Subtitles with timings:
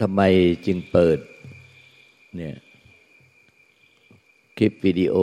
[0.00, 0.22] ทำไม
[0.66, 1.18] จึงเปิด
[2.36, 2.56] เนี่ย
[4.58, 5.16] คลิปวิดีโอ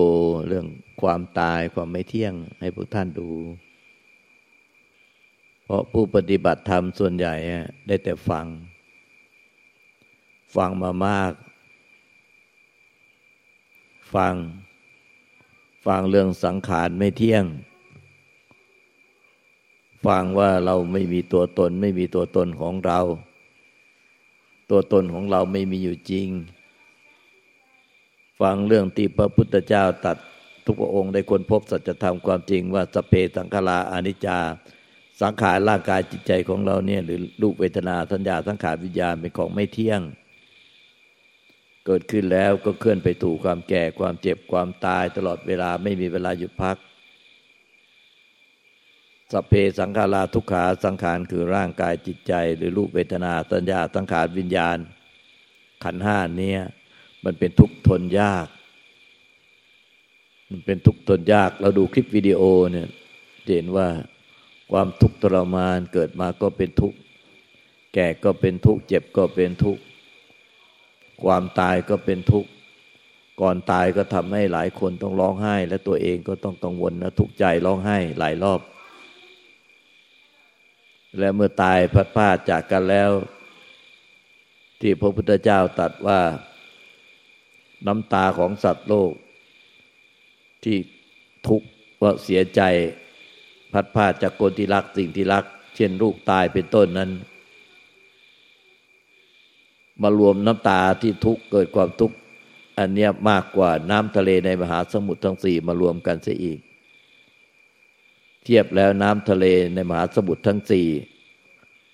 [0.47, 0.65] เรื่อง
[1.01, 3.29] ความตายความไม่เที่ยงให้พวกท่านดู
[5.63, 7.33] เพราะผู้ปฏิบัติธรรมส่วนใหญ่
[7.87, 8.45] ได้แต่ฟัง
[10.55, 11.33] ฟังมามาก
[14.15, 14.35] ฟัง
[15.85, 17.45] ฟังเรื่องสังขารไม่เที่ยง
[20.05, 22.99] ฟังว่าเราไม่มีตัวตน ไม่มีตัวตนของเรา
[24.69, 26.27] ตัวตนของเราไม่มีอยู่จริง
[28.41, 30.17] ฟังเรื่องที่พระพุทธเจ้าตัด
[30.65, 34.39] ทุกพระองค์ได้คนพบสัจธรรมความจริงว่าสเพสังขาราอนิจจา
[35.21, 40.01] สังขารร่างกายจิตใจของเราเนี่ย หรือรูปเวทนาสัญญาสังขารวิญญาณเป็นของไม่เที่ยง
[41.85, 46.77] เกิดขึ้นแล้วก็เคลื่อนไปถูกความแก่ความเจ็บความตายตลอดเวลาไม่มีเวลาหยุดพัก
[49.31, 54.77] สเพสังขาราทุกขาสังขารคือร่างกายจิตใจ หรือรูปเวทนาสัญญาสังขารวิญญาณ
[55.83, 56.55] ขันห้านี้
[57.25, 58.47] มันเป็นทุกข์ทนยาก
[60.49, 62.87] มันเป็นทุกข์ทนยาก เราดูคลิปวิดีโอเนี่ย
[63.55, 63.87] เห็นว่า
[64.71, 66.97] ความทุกข์ทรมานเกิดมาก็เป็นทุกข์
[67.93, 69.81] แก่ก็เป็นทุกข์เจ็บก็เป็นทุกข์
[71.23, 72.49] ความตายก็เป็นทุกข์
[73.41, 78.59] ก่อนตายก็ทำให้หลายคนต้องร้องไห้ และตัวเองก็ต้องกังวลนะทุกข์ใจร้องไห้หลายรอบ
[81.19, 83.11] และเมื่อตายพัดพาจากกันแล้ว
[84.81, 86.19] ที่พระพุทธเจ้าตรัสว่า
[87.87, 89.11] น้ำตาของสัตว์โลก
[90.63, 90.77] ที่
[91.47, 91.67] ทุกข์
[92.01, 92.61] ว่าเสียใจ
[93.73, 97.11] พัดพาจากคนที่รักสิ่งที่รัก เช่นลูกตายเป็นต้นนั้น
[100.01, 102.15] มารวมน้ำตาที่ทุกข์เกิดความทุกข์
[102.79, 106.59] อันเนี้ยมากกว่าน้ำทะเลในมหาสมุทรทั้งสี่มารวมกันเสียอีก
[108.43, 109.45] เทียบแล้วน้ำทะเล
[109.75, 110.87] ในมหาสมุทรทั้งสี่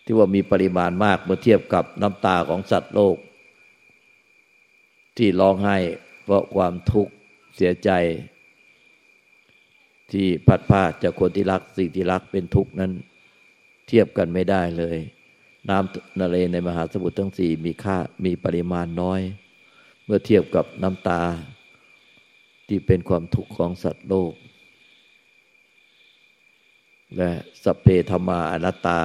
[0.03, 3.17] ที่ว่ามีปริมาณมากเมื่อเทียบกับน้ำตาของสัตว์โลก
[5.17, 5.77] ที่ร้องไห้
[6.23, 7.13] เพราะความทุกข์
[7.55, 7.89] เสียใจ
[10.11, 12.91] ที่พัดพาจากคนที่รักสิ่งที่รักเป็นทุกข์นั้น
[13.87, 14.97] เทียบกันไม่ได้เลย
[15.69, 19.21] น้ำนเลในมหาสมุทรทั้งสี่มีค่ามีปริมาณน้อย
[20.05, 21.21] เมื่อเทียบกับน้ำตา
[22.67, 24.33] ที่เป็นความทุกข์ของสัตว์โลก
[27.17, 27.31] และ
[27.63, 29.01] สเปธรรมาอนัตตา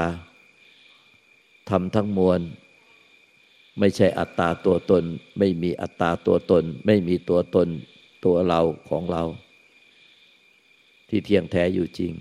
[1.70, 2.40] ทำทั้งมวล
[3.78, 5.04] ไม่ใช่อัตตาตัวตน
[5.38, 7.68] ไม่มีอัตตาตัวตน ไม่มีตัวตน
[8.24, 9.22] ตัวเราของเรา
[11.08, 12.12] ที่เที่ยงแท้อยู่จริง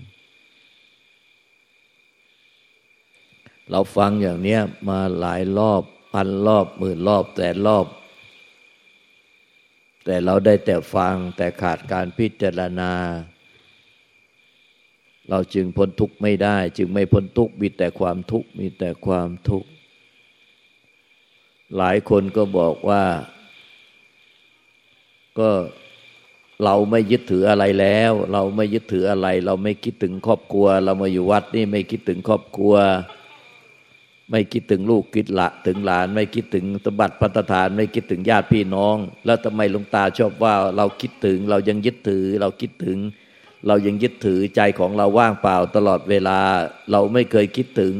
[3.70, 7.86] เราฟังอย่างเนี้ยมาหลายรอบ พันรอบหมื่นรอบแต่รอบ
[10.04, 12.92] แต่เราได้แต่ฟังแต่ขาดการพิจารณา
[15.30, 19.68] เราจึงพ้นทุกข์ไม่ได้ จึงไม่พ้นทุกข์มีแต่ความทุกข์มีแต่ความทุกข์
[21.76, 23.04] หลายคนก็บอกว่า
[25.38, 25.50] ก็
[26.64, 32.74] เราไม่ยึดถืออะไรแล้ว เราไม่ยึดถืออะไร เราไม่คิดถึงครอบครัว เรามาอยู่วัดนี่ไม่คิดถึงครอบครัว
[34.30, 38.96] ไม่คิดถึงลูกคิดละถึงหลาน ไม่คิดถึงสมบัติพัฒฐาน ไม่คิดถึงญาติพี่น้อง
[39.26, 42.98] แล้วทำไมหลวงตาชอบว่า เราคิดถึงเรายังยึดถือ เราคิดถึง
[43.66, 46.38] เรายังยึดถือใจของเราว่างเปล่าตลอดเวลา
[46.90, 47.94] เราไม่เคยคิดถึง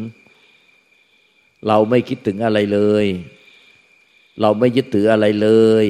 [1.68, 3.06] เราไม่คิดถึงอะไรเลย
[4.40, 5.48] เราไม่ยึดถืออะไรเล
[5.84, 5.86] ย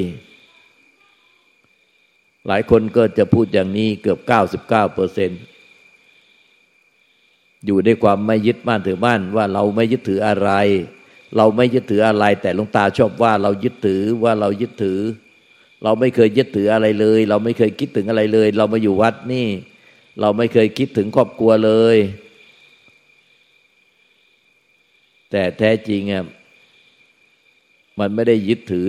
[2.46, 5.30] หลายคนก็จะพูดอย่างนี้เกือบเก้าสิบเก้าเปอร์เซน
[7.66, 10.50] อยู่ด้วยความไม่ยึดมั่นถือมั่นว่าเราไม่ยึดถืออะไร
[11.36, 15.00] เราไม่ยึดถืออะไร แต่หลวงตาชอบว่าเรายึดถือว่าเรายึดถือ
[15.82, 19.46] เราไม่เคยยึดถืออะไรเลย เราไม่เคยคิดถึงอะไรเลย เรามาอยู่วัดนี่
[20.20, 21.96] เราไม่เคยคิดถึงครอบครัวเลย
[25.30, 26.24] แต่แท้จริงอะ
[28.00, 28.88] มันไม่ได้ยึดถือ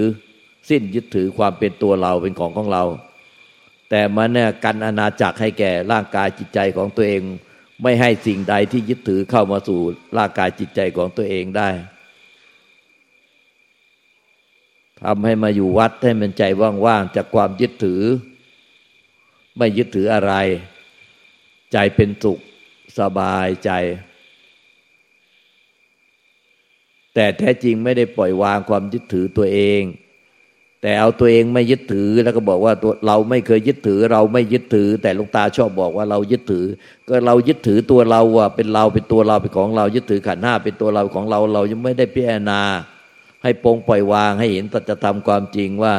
[0.70, 2.84] สิ้นยึดถือความเป็นตัวเราเป็นของของเรา
[3.90, 7.22] แต่มันเนี่ยกันอาณาจักรให้แก่ร่างกายจิตใจของตัวเอง
[7.84, 9.80] ไม่ให้สิ่งใดที่ยึดถือเข้ามาสู่
[10.18, 11.70] ร่างกายจิตใจของตัวเองได้
[15.02, 16.44] ทำให้มาอยู่วัดให้มันใจ
[16.86, 18.02] ว่างๆจากความยึดถือ
[19.58, 20.34] ไม่ยึดถืออะไร
[21.72, 22.40] ใจเป็นสุข
[23.00, 23.72] สบายใจ
[27.14, 29.82] แต่แท้จริงไม่ได้ปล่อยวางความยึดถือตัวเอง
[30.82, 36.66] แต่เอาตัวเองไม่ยึดถือแล้วก็บอกว่าตัวเราไม่เคยยึดถือ เราไม่ยึดถือ แต่ลุงตาชอบบอกว่าเรายึดถือ
[37.08, 42.62] ก็เรายึดถือตัวเราว่าเป็นเราเป็นตัวเราเป็นของเรายึดถือขันห้าเป็นตัวเราของเรา เรายังไม่ได้พิจารณา
[43.46, 45.94] ให้ปรงปล่อยวางให้เห็นตัจธรรมความจริงว่า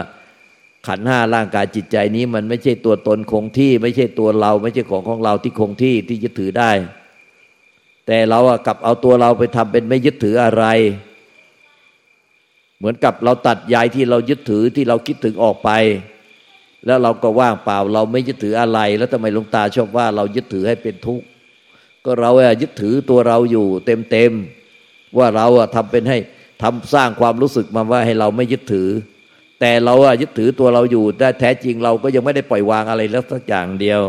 [0.87, 6.71] ขันห้าร่างกายจิตใจนี้ มันไม่ใช่ตัวตนคงที่ ไม่ใช่ตัวเรา ไม่ใช่ของของเราที่คงที่ที่ยึดถือได้
[8.07, 10.65] แต่เราอะกลับเอาตัวเราไปทำเป็นไม่ยึดถืออะไร
[12.79, 15.71] เหมือนกับเราตัดยายที่เรายึดถือที่เราคิดถึงออกไป
[16.87, 21.27] แล้วเราก็ว่างเปล่า เราไม่ยึดถืออะไร แล้วทำไมหลวงตาชอบว่าเรายึดถือให้เป็นทุกข์
[22.05, 24.33] ก็เราอะยึดถือตัวเราอยู่เต็มเต็ม
[25.19, 26.19] ว่าเราอะทำเป็นให้
[26.63, 28.89] ทำสร้างความรู้สึกมาว่าให้เราไม่ยึดถือ
[29.61, 34.01] แต่เราอะยึดถือตัวเราอยู่ได้แท้จริงเราก็ยังไม่ได้ปล่อยวางอะไรแล้วสักอย่างเดียว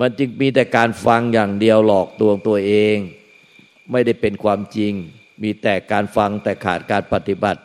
[0.00, 2.96] มันจึงมีแต่การฟังอย่างเดียวหลอกตัวตัวเอง
[3.90, 4.92] ไม่ได้เป็นความจริง
[5.42, 7.60] มีแต่การฟังแต่ขาดการปฏิบัติ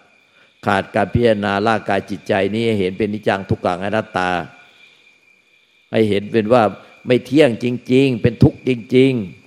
[0.68, 4.30] ขาดการพิจารณาร่างกายจิตใจนี้เห็นเป็นนิจังทุกขังอนัตตา
[5.92, 6.64] ให้เห็นเป็นว่า
[7.08, 9.43] ไม่เที่ยงจริง ๆ เป็นทุกข์จริง ๆ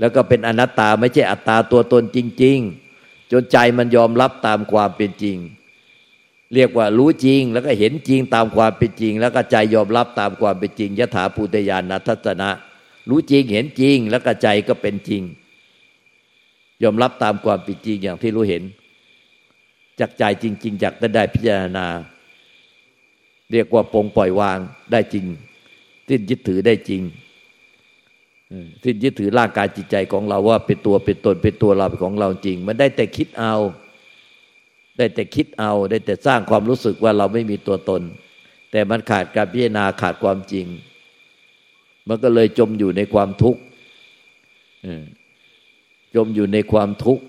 [0.00, 2.58] แล้วก็เป็นอนัตตาไม่ใช่อัตตาตัวตนจริง
[2.94, 5.36] ๆ จนใจมันยอมรับตามความเป็นจริง
[6.54, 12.50] เรียกว่ารู้จริง แล้วก็เห็นจริงตามความเป็นจริง แล้วก็ใจยอมรับตามความเป็นจริงยถาภูตยานนัทสนะ
[13.08, 15.22] รู้จริงเห็นจริง แล้วก็ใจก็เป็นจริง
[16.82, 18.62] ยอมรับตามความเป็นจริงอย่างที่รู้เห็น
[20.00, 21.86] จากใจจริง ๆ จากได้พิจารณา
[23.52, 24.58] เรียกว่าปงปล่อยวาง
[24.92, 25.26] ได้จริง
[26.08, 27.02] สิ้นยึดถือได้จริง
[28.82, 33.54] สิ้นยึดถือร่างกายจิตใจของเราว่าเป็นตัวเป็นตนเป็นตัวเราเป็นของเราจริง มันได้แต่คิดเอา
[34.98, 38.02] ได้แต่คิดเอา ได้แต่สร้างความรู้สึกว่าเราไม่มีตัวตน
[38.70, 40.66] แต่มันขาดการพิจารณาขาดความจริง
[42.08, 43.60] มันก็เลยจมอยู่ในความทุกข์
[46.14, 47.22] จมอยู่ในความทุกข์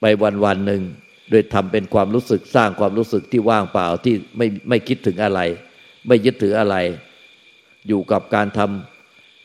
[0.00, 0.82] ไปวันวันหนึ่ง
[1.30, 5.40] โดยทำเป็นความรู้สึกสร้างความรู้สึกที่ว่างเปล่าที่ไม่ไม่คิดถึงอะไร
[6.06, 6.76] ไม่ยึดถืออะไร
[7.88, 8.95] อยู่กับการทำ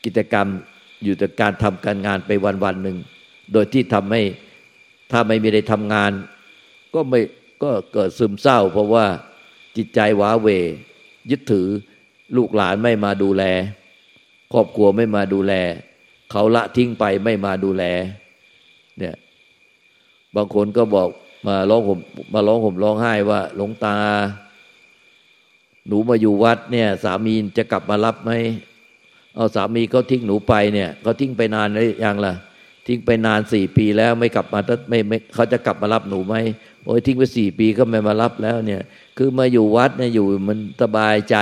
[0.05, 0.47] กิจกรรม
[1.03, 2.97] อยู่แต่การทำการงานไปวันวันหนึ่ง
[3.53, 4.21] โดยที่ทำให้
[5.11, 6.11] ถ้าไม่มีได้ทำงาน
[6.93, 7.19] ก็ไม่
[7.63, 9.05] ก็เกิดซึมเศร้า เพราะว่า
[9.77, 10.47] จิตใจว้าเว
[11.31, 11.67] ยึดถือ
[12.37, 13.43] ลูกหลานไม่มาดูแล
[14.53, 15.53] ครอบครัวไม่มาดูแล
[16.31, 17.83] เขาละทิ้งไปไม่มาดูแล
[18.97, 19.15] เนี่ย
[20.35, 21.09] บางคนก็บอก
[21.47, 21.99] มาร้องผม
[22.33, 23.97] มาร้องผมร้องไห้ว่าหลวงตา
[25.87, 28.31] หนูมาอยู่วัดเนี่ย สามีจะกลับมารับไหม
[29.35, 32.33] เอาสามีเขาทิ้งหนูไปเนี่ยเขาทิ้งไปนานหรือยังล่ะ
[32.87, 36.35] ทิ้งไปนานสี่ปีแล้วไม่กลับมาไม่ไม่เขาจะกลับมารับหนูไหม
[36.85, 38.81] โอ้ยทิ้งไปสี่ปีก็ไม่มารับแล้วเนี่ย
[39.17, 41.35] คือมาอยู่วัดเนี่ยอยู่มันสบายใจ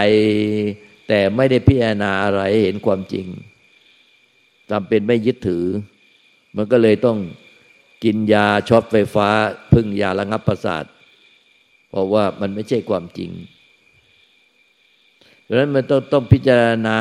[1.08, 3.26] แต่ไม่ได้พิจารณาอะไรเห็นความจริง
[4.72, 5.66] จำเป็นไม่ยึดถือ
[6.56, 7.18] มันก็เลยต้อง
[8.04, 9.30] กินยาช็อตไฟฟ้า
[9.74, 10.86] พึ่งยาระงับประสาท
[11.90, 13.32] เพราะว่ามันไม่ใช่ความจริง
[15.48, 16.98] ดังนั้นมันต้องต้องพิจารณา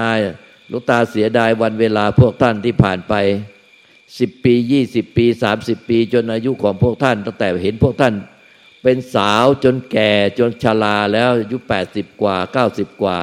[0.73, 3.15] ลูกตาเสียดายวันเวลาพวกท่านที่ผ่านไป
[4.19, 8.15] สิบปียี่สิบปีสามสิบปี จนอายุของพวกท่าน ตั้งแต่เห็นพวกท่าน
[8.82, 13.19] เป็นสาวจนแก่จนชราแล้วอายุแปดสิบกว่าเก้าสิบกว่า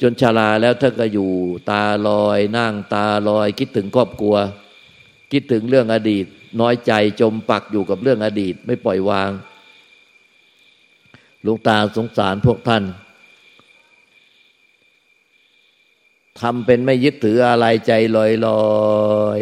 [0.00, 1.30] จนชราแล้วท่านก็อยู่
[1.70, 4.36] ตาลอยนั่งตาลอย คิดถึงครอบครัว
[5.32, 6.26] คิดถึงเรื่องอดีต
[6.60, 9.30] น้อยใจจมปักอยู่กับเรื่องอดีต ไม่ปล่อยวาง
[11.46, 12.84] ลูกตาสงสารพวกท่าน
[16.40, 18.60] ทำเป็นไม่ยึดถืออะไรใจลอยลอ
[19.38, 19.40] ย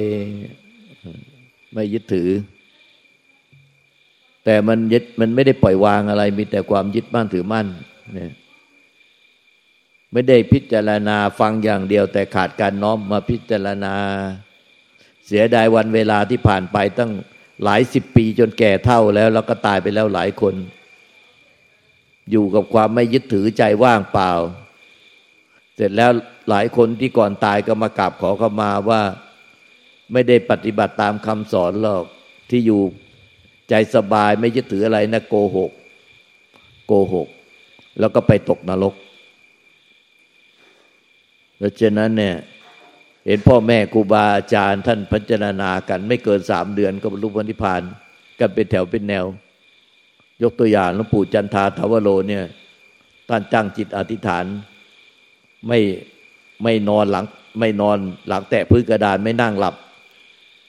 [1.75, 2.31] ไม่ยึดถือ
[4.45, 7.67] แต่มันยึดมันไม่ได้ปล่อยวางอะไร มีแต่ความยึดมั่นถือมั่น
[8.15, 8.33] เนี่ย
[10.13, 13.95] ไม่ได้พิจารณาฟังอย่างเดียว แต่ขาดการน้อมมาพิจารณา
[15.27, 17.11] เสียดายวันเวลาที่ผ่านไปตั้ง
[17.63, 20.55] หลายสิบปีจนแก่เท่าแล้ว แล้วก็ตายไปแล้วหลายคน
[22.31, 24.33] อยู่กับความไม่ยึดถือใจว่างเปล่า
[25.77, 26.11] เสร็จแล้ว
[26.51, 29.03] หลายคนที่ก่อนตายก็มากราบขอเข้ามาว่า
[30.13, 32.05] ไม่ได้ปฏิบัติตามคำสอนหรอก
[32.51, 32.81] ที่อยู่
[33.69, 35.71] ใจสบายไม่ยึดถืออะไรนะโกหก
[36.87, 37.29] โกหก
[38.01, 38.95] แล้วก็ไปตกนรก
[41.61, 42.37] ดังนั้นเนี่ย
[43.27, 47.83] เห็นพ่อแม่ครูบาอาจารย์ท่านพัฒนานากัน ไม่เกินสามเดือนก็บรรลุพระนิพพาน
[48.41, 49.25] กันเป็นแถวเป็นแนว
[50.43, 52.45] ยกตัวอย่างหลวงปู่จันทาทาวโรเนี่ย
[53.29, 54.45] ท่านจ้างจิตอธิษฐาน
[55.69, 55.81] ไม่
[56.63, 57.25] ไม่นอนหลัง
[57.61, 57.97] ไม่นอน
[58.29, 59.75] หลังแตะพื้นกระดานไม่นั่งหลับ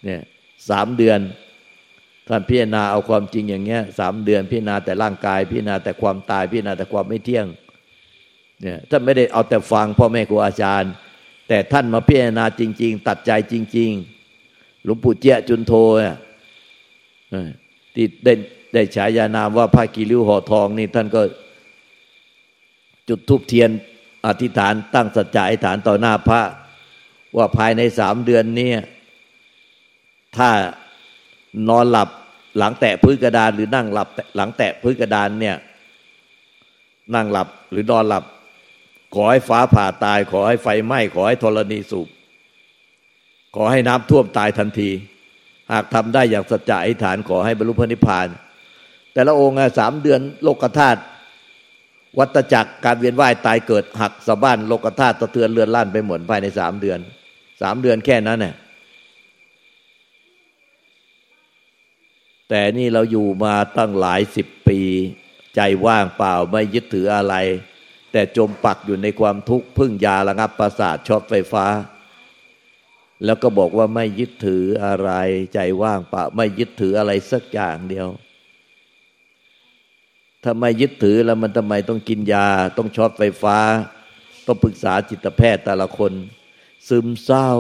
[0.04, 0.22] เนี่ย
[0.70, 1.20] สามเดือน
[2.28, 7.46] ท่านพิจารณาเอาความจริงอย่างเงี้ยสามเดือนพิจารณาแต่ร่างกาย พิจารณาแต่ความตายพิจารณาแต่ความไม่เที่ยง
[8.62, 10.92] เนี่ยท่านไม่ได้เอาแต่ฟังพ่อแม่ครูอาจารย์
[11.48, 13.92] แต่ท่านมาพิจารณาจริง ๆ ตัดใจจริง
[14.38, 16.16] ๆ หลวงปู่เจียจุนโทเนี่ย
[17.94, 18.34] ที่ได้
[18.74, 21.22] ได้ฉายานามว่าพระกิริ้วห่อทองนี่ท่านก็
[23.10, 23.70] จุดทุบเทียน
[24.26, 26.42] อธิษฐานตั้งสัจจะอธิษฐานต่อหน้าพระ
[27.38, 28.72] ว่าภายในสามเดือนนี้
[30.38, 30.50] ถ้า
[31.70, 32.10] นอนหลับ
[32.58, 35.56] หลังแตะพื้นกระดานหรือนั่งหลับหลังแตะพื้นกระดานเนี่ย
[37.16, 38.24] นั่งหลับหรือนอนหลับ
[39.16, 42.08] ขอให้ฟ้าผ่าตาย ขอให้ไฟไหม้ขอให้ธรณีสูบ
[43.56, 44.90] ขอให้น้ำท่วมตายทันที
[45.72, 48.28] หากทำได้อย่างสัจจะอธิษฐานขอให้บรรลุพระนิพพาน
[49.14, 51.00] แต่ละองค์สามเดือนโลกธาตุ
[52.20, 57.00] วัตจักรการเวียนว่ายตายเกิดหักสะบ้านโลกธาตุตะเตือนเลือนล่านไปหมดภายในสามเดือน
[57.62, 58.56] สามเดือนแค่นั้นเนี่ย
[62.50, 64.80] แต่นี่เราอยู่มาตั้งหลายสิบปี
[65.56, 67.36] ใจว่างเปล่าไม่ยึดถืออะไร
[68.12, 71.66] แต่จมปักอยู่ในความทุกข์พึ่งยาระงับประสาทช็อตไฟฟ้า
[73.26, 75.12] แล้วก็บอกว่าไม่ยึดถืออะไร
[75.54, 78.08] ใจว่างเปล่าไม่ยึดถืออะไรสักอย่างเดียว
[80.48, 82.48] ถ้าไม่ยึดถือแล้วมันทำไมต้องกินยา
[82.78, 83.58] ต้องช็อตไฟฟ้า
[84.46, 86.12] ต้องปรึกษาจิตแพทย์แต่ละคน
[86.88, 87.52] ซึมเศร้า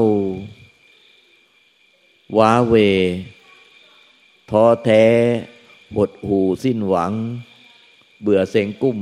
[2.37, 2.73] ว้าเว
[4.51, 5.05] ท้อแท้
[5.95, 7.11] หดหูสิ้นหวัง
[8.21, 8.97] เบื่อเสงกุ้ม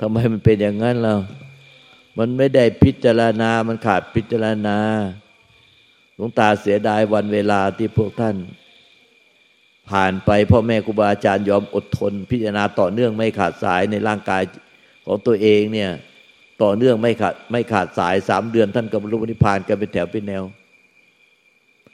[0.00, 1.14] ทำไมมันเป็นอย่างนั้นเรา
[2.18, 4.78] มันไม่ได้พิจารณา มันขาดพิจารณา
[6.14, 8.36] หลวงตาเสียดายวันเวลาที่พวกท่าน
[9.92, 14.42] ผ่านไปพ่อแม่ครูบาอาจารย์ยอมอดทน พิจารณาต่อเนื่องไม่ขาดสายในร่างกาย
[15.06, 15.90] ของตัวเองเนี่ย
[16.62, 20.42] ต่อเนื่องไม่ขาดไม่ขาดสายสามเดือน ท่านก็บรรลุนิพพานกันเป็นแถวเป็นแนว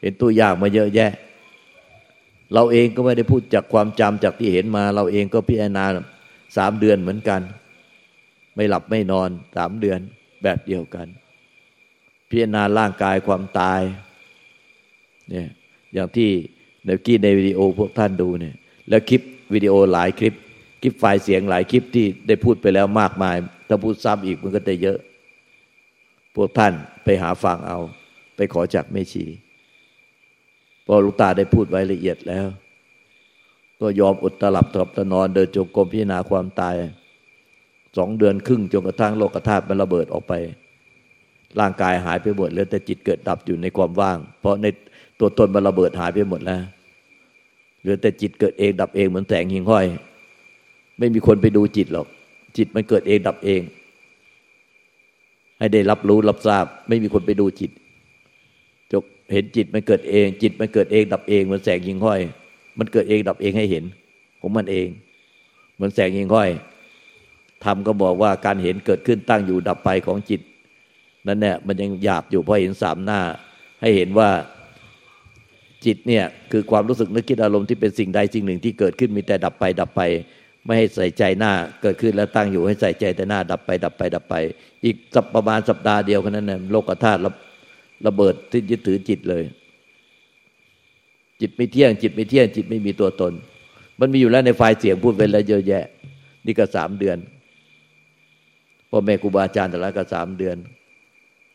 [0.00, 1.12] เห็นตัวอย่างมาเยอะแยะ
[2.55, 5.85] เราเองก็ไม่ได้พูดจากความจำจากที่เห็นมา เราเองก็พิจารณา
[6.57, 7.40] สามเดือนเหมือนกัน
[8.55, 10.00] ไม่หลับไม่นอนสามเดือน
[10.43, 11.07] แบบเดียวกัน
[12.31, 13.81] พิจารณาร่างกายความตาย
[15.31, 15.49] เนี่ย
[15.95, 16.31] อย่างที่
[16.88, 18.54] ในกี้ในวิดีโอพวกท่านดูเนี่ย
[18.88, 19.23] แล้วคลิป
[19.54, 20.35] วิดีโอหลายคลิป
[20.83, 23.37] คลิปไฟล์เสียงหลายคลิปที่ได้พูดไปแล้วมากมาย
[23.68, 24.99] ถ้าพูดซ้ำอีกมันก็จะเยอะ
[26.37, 26.73] พวกท่าน
[27.04, 27.78] ไปหาฟังเอา
[28.37, 29.25] ไปขอจากแม่ชี
[30.87, 32.47] พอลูกตาได้พูดไว้ละเอียดแล้ว
[33.80, 36.75] ก็ยอมอดตลับตบตนอนเดินจงกรมพิจารณาความตาย
[37.97, 40.33] สองเดือนครึ่งจนกระทั่งโลกธาตุมันระเบิดออกไป
[41.61, 44.66] ร่างกายหายไปหมดแล้วแต่จิตเกิดดับอยู่ในความว่าง เพราะใน
[45.18, 46.62] ตัวตนมันระเบิดหายไปหมดแล้ว
[47.81, 49.87] เหลือแต่จิตเกิดเองดับเองเหมือนแสงหิ่งห้อย
[50.99, 52.07] ไม่มีคนไปดูจิตหรอก
[52.57, 53.61] จิตมันเกิดเองดับเอง
[55.59, 57.71] ให้ได้รับรู้รับทราบ ไม่มีคนไปดูจิต
[58.93, 62.21] จกเห็นจิตมันเกิดเอง จิตมันเกิดเองดับเองเหมือนแสงยิงห้อย
[62.79, 63.85] มันเกิดเองดับเองให้เห็น
[64.41, 64.89] ของมันเอง
[65.75, 66.51] เหมือนแสงยิงห้อย
[67.65, 70.41] ธรรมก็บอกว่าการเห็นเกิดขึ้นตั้งอยู่ดับไปของจิต
[71.27, 73.21] นั่นเนี่ยมันยังหยาบอยู่เพราะเห็นสามหน้า
[73.81, 74.29] ให้เห็นว่า
[75.85, 80.03] จิตเนี่ยคือความรู้สึกนึกคิดอารมณ์ที่เป็นสิ่งใดสิ่งหนึ่งที่เกิดขึ้นมีแต่ดับไปดับไป
[80.65, 84.35] ไม่ให้ใส่ใจหน้าเกิดขึ้นแล้วตั้งอยู่ให้ใส่ใจแต่หน้าดับไปดับไปดับไป
[84.85, 87.21] อีกสัประมาณสัปดาห์เดียวแค่นั้นเนี่ยโลกธาตุ
[88.07, 89.45] ระเบิดที่ยึดถือจิตเลย
[91.41, 93.33] จิตไม่เที่ยง จิตไม่เที่ยง จิตไม่มีตัวตน
[94.01, 95.85] มันมีอยู่แล้วในไฟล์เสียงพูดไปแล้วเยอะแยะ
[96.47, 97.17] นี่ก็สามเดือน
[98.91, 100.57] พ่อแม่ครูบาอาจารย์แต่ละก็สามเดือน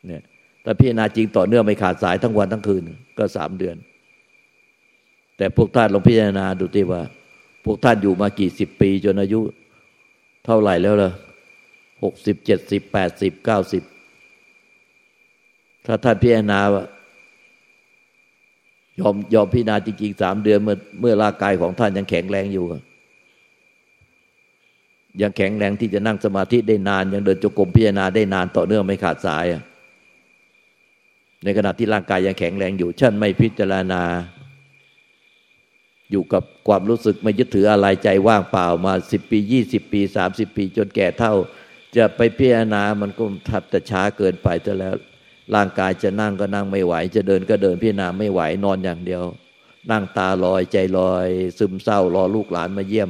[0.08, 0.22] เนี่ย
[0.64, 2.84] ถ้าพิจารณาจริงต่อเนื่องไม่ขาดสายทั้งวันทั้งคืน
[3.20, 3.76] ก็สามเดือน
[5.38, 7.02] แต่พวกท่านลองพิจารณาดูที่ว่า
[7.66, 9.42] พวกท่านอยู่มากี่สิบปี จนอายุ
[10.46, 11.12] เท่าไหร่แล้วล่ะ
[12.04, 13.84] หกสิบเจ็ดสิบแปดสิบเก้าสิบ
[15.86, 16.84] ถ้าท่านพิจารณาว่า
[19.00, 22.66] ยอมยอมพิจารณาจริงๆสามเดือนเมื่อเมื่อร่างกายของท่านยังแข็งแรงอยู่
[25.22, 29.46] ยังแข็งแรงที่จะนั่งสมาธิได้นาน ยังเดินจงกรมพิจารณาได้นานต่อเนื่องไม่ขาดสาย
[31.44, 34.02] ในขณะที่ร่างกายยังแข็งแรงอยู่ฉันไม่พิจารณา
[36.14, 41.34] อยู่กับความรู้สึกไม่ยึดถืออะไรใจว่างเปล่ามาสิบปียี่สิบปีสามสิบปี จนแก่เท่า
[41.98, 44.96] จะไปพิจารณามันก็ทับแต่ช้าเกินไปจะแล้ว
[45.56, 49.24] ร่างกายจะนั่งก็นั่งไม่ไหว จะเดินก็เดินพิจารณาไม่ไหวนอนอย่างเดียว
[49.92, 51.28] นั่งตาลอยใจลอย
[51.58, 53.10] ซึมเศร้ารอลูกหลานมาเยี่ยม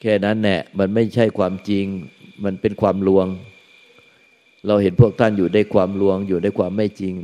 [0.00, 1.84] แค่นั้นแหละมันไม่ใช่ความจริง
[2.44, 3.26] มันเป็นความลวง
[4.66, 7.14] เราเห็นพวกท่านอยู่ในความลวงอยู่ในความไม่จริง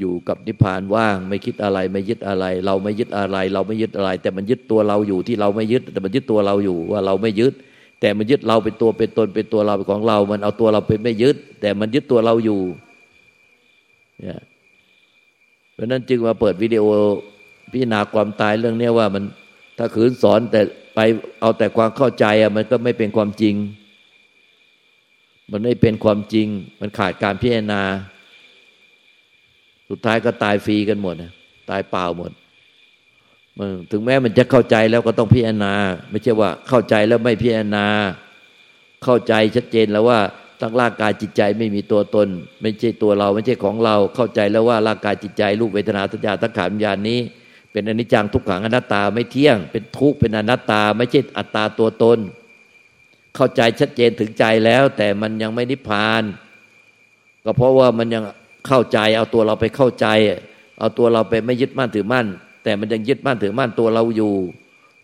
[0.00, 7.52] อยู่กับนิพพานว่าง ไม่คิดอะไรไม่ยึดอะไร เราไม่ยึดอะไร เราไม่ยึดอะไร แต่มันยึดตัวเราอยู่ที่เราไม่ยึด แต่มันยึดตัวเราอยู่ว่าเราไม่ยึด
[8.00, 12.60] แต่มันยึดเราเป็นตัวเป็นตนเป็นตัวเราเป็นของเรา มันเอาตัวเราเป็นไม่ยึด แต่มันยึดตัวเราอยู่
[14.20, 14.40] เนี่ย
[15.74, 16.84] เพราะนั้นจึงมาเปิดวิดีโอ
[17.72, 19.24] พิจารณาความตายเรื่องนี้ว่ามัน
[19.78, 20.60] ถ้าขืนสอนแต่
[20.94, 21.00] ไป
[21.40, 23.54] เอาแต่ความเข้าใจอะมันก็ไม่เป็นความจริง
[25.52, 26.46] มันไม่เป็นความจริง
[26.80, 27.82] มันขาดการพิจารณา
[29.90, 31.14] สุดท้ายก็ตายฟรีกันหมด
[31.70, 32.32] ตายเปล่าหมด
[33.90, 35.74] ถึงแม้มันจะเข้าใจแล้วก็ต้องพิจารณา
[36.10, 37.86] ไม่ใช่ว่าเข้าใจแล้วไม่พิจารณา
[39.04, 40.18] เข้าใจชัดเจนแล้วว่า
[40.60, 42.28] ทั้งร่างกายจิตใจไม่มีตัวตน
[42.60, 47.20] ไม่ใช่ตัวเรา ไม่ใช่ของเรา เข้าใจแล้วว่าร่างกายจิตใจรูปเวทนาสัญญาตั้งขานวิญญาณนี้
[47.72, 52.18] เป็นอนิจจังทุกขังอนัตตาไม่เที่ยง เป็นทุกข์เป็นอนัตตา ไม่ใช่อัตตาตัวตน
[53.36, 56.22] เข้าใจชัดเจนถึงใจแล้ว แต่มันยังไม่นิพพาน
[57.44, 58.24] ก็เพราะว่ามันยัง
[58.66, 60.06] เข้าใจเอาตัวเราไปเข้าใจ
[60.78, 62.26] เอาตัวเราไปไม่ยึดมั่นถือมั่น
[62.64, 64.34] แต่มันยังยึดมั่นถือมั่นตัวเราอยู่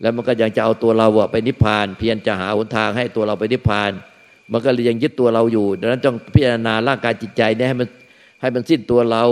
[0.01, 3.91] แล้วมันก็ยังจะเอาตัวเราไปนิพพาน เพียรจะหาหนทางให้ตัวเราไปนิพพาน
[4.51, 7.87] มันก็ยังยึดตัวเราอยู่ดังนั้นต้องพิจารณาร่างกายจิตใจเนี่ยให้มัน
[8.41, 9.23] ให้มันสิ้นตัวเรา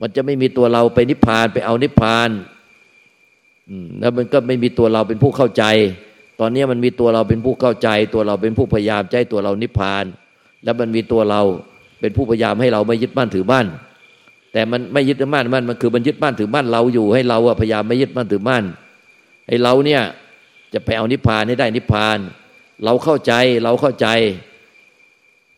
[0.00, 2.30] มันจะไม่มีตัวเราไปนิพพานไปเอานิพพาน
[4.00, 5.64] แล้วมันก็ไม่มีตัวเราเป็นผู้เข้าใจ
[6.40, 10.04] ตอนนี้มันมีตัวเราเป็นผู้เข้าใจ ตัวเราเป็นผู้พยายามใจตัวเรานิพพาน
[10.64, 11.42] แล้วมันมีตัวเรา
[12.00, 13.66] เป็นผู้พยายามให้เราไม่ยึดมั่นถือมั่น
[14.52, 18.64] แต่มันไม่ยึดมั่นมันมันคือมันยึดมั่นถือมั่นเราอยู่ให้เราพยายามไม่ยึดมั่นถือมั่น
[19.48, 20.02] ให้เราเนี่ย
[20.74, 22.18] จะไปเอานิพพานให้ได้นิพพาน
[22.84, 23.32] เราเข้าใจ
[23.64, 24.08] เราเข้าใจ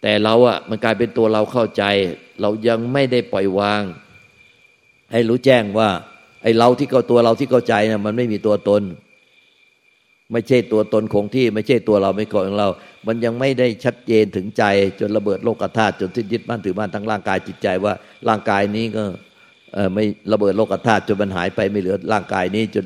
[0.03, 1.85] แต่เราอะมันกลายเป็นตัวเราเข้าใจ
[2.41, 3.83] เรายังไม่ได้ปล่อยวาง
[5.13, 5.89] ให้รู้แจ้งว่า
[6.43, 8.83] ไอ้เราที่เข้าตัวเราที่เข้าใจน่ะมันไม่มีตัวตน
[10.33, 12.69] ไม่ใช่ตัวตนคงที่ ไม่ใช่ตัวเราไม่ของเรา
[13.07, 14.65] มันยังไม่ได้ชัดเจนถึงใจ
[15.01, 17.93] จนระเบิดโลกธาตุจนทิ้ยึดมั่นถือมั่นทั้งร่างกายจิตใจว่า
[18.29, 19.05] ร่างกายนี้ก็
[19.95, 22.85] ไม่ระเบิดโลกธาตุจนมันหายไปไม่เหลือร่างกายนี้จน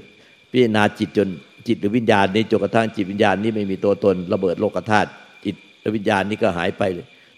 [0.51, 1.29] พิจารณาจิตจน
[1.69, 5.09] จิตหรือวิญญาณนี้จนกระทั่งจิตวิญญาณนี้ไม่มีตัวตนระเบิดโลกธาตุ
[5.45, 5.55] จิต
[5.97, 6.83] วิญญาณนี้ก็หายไป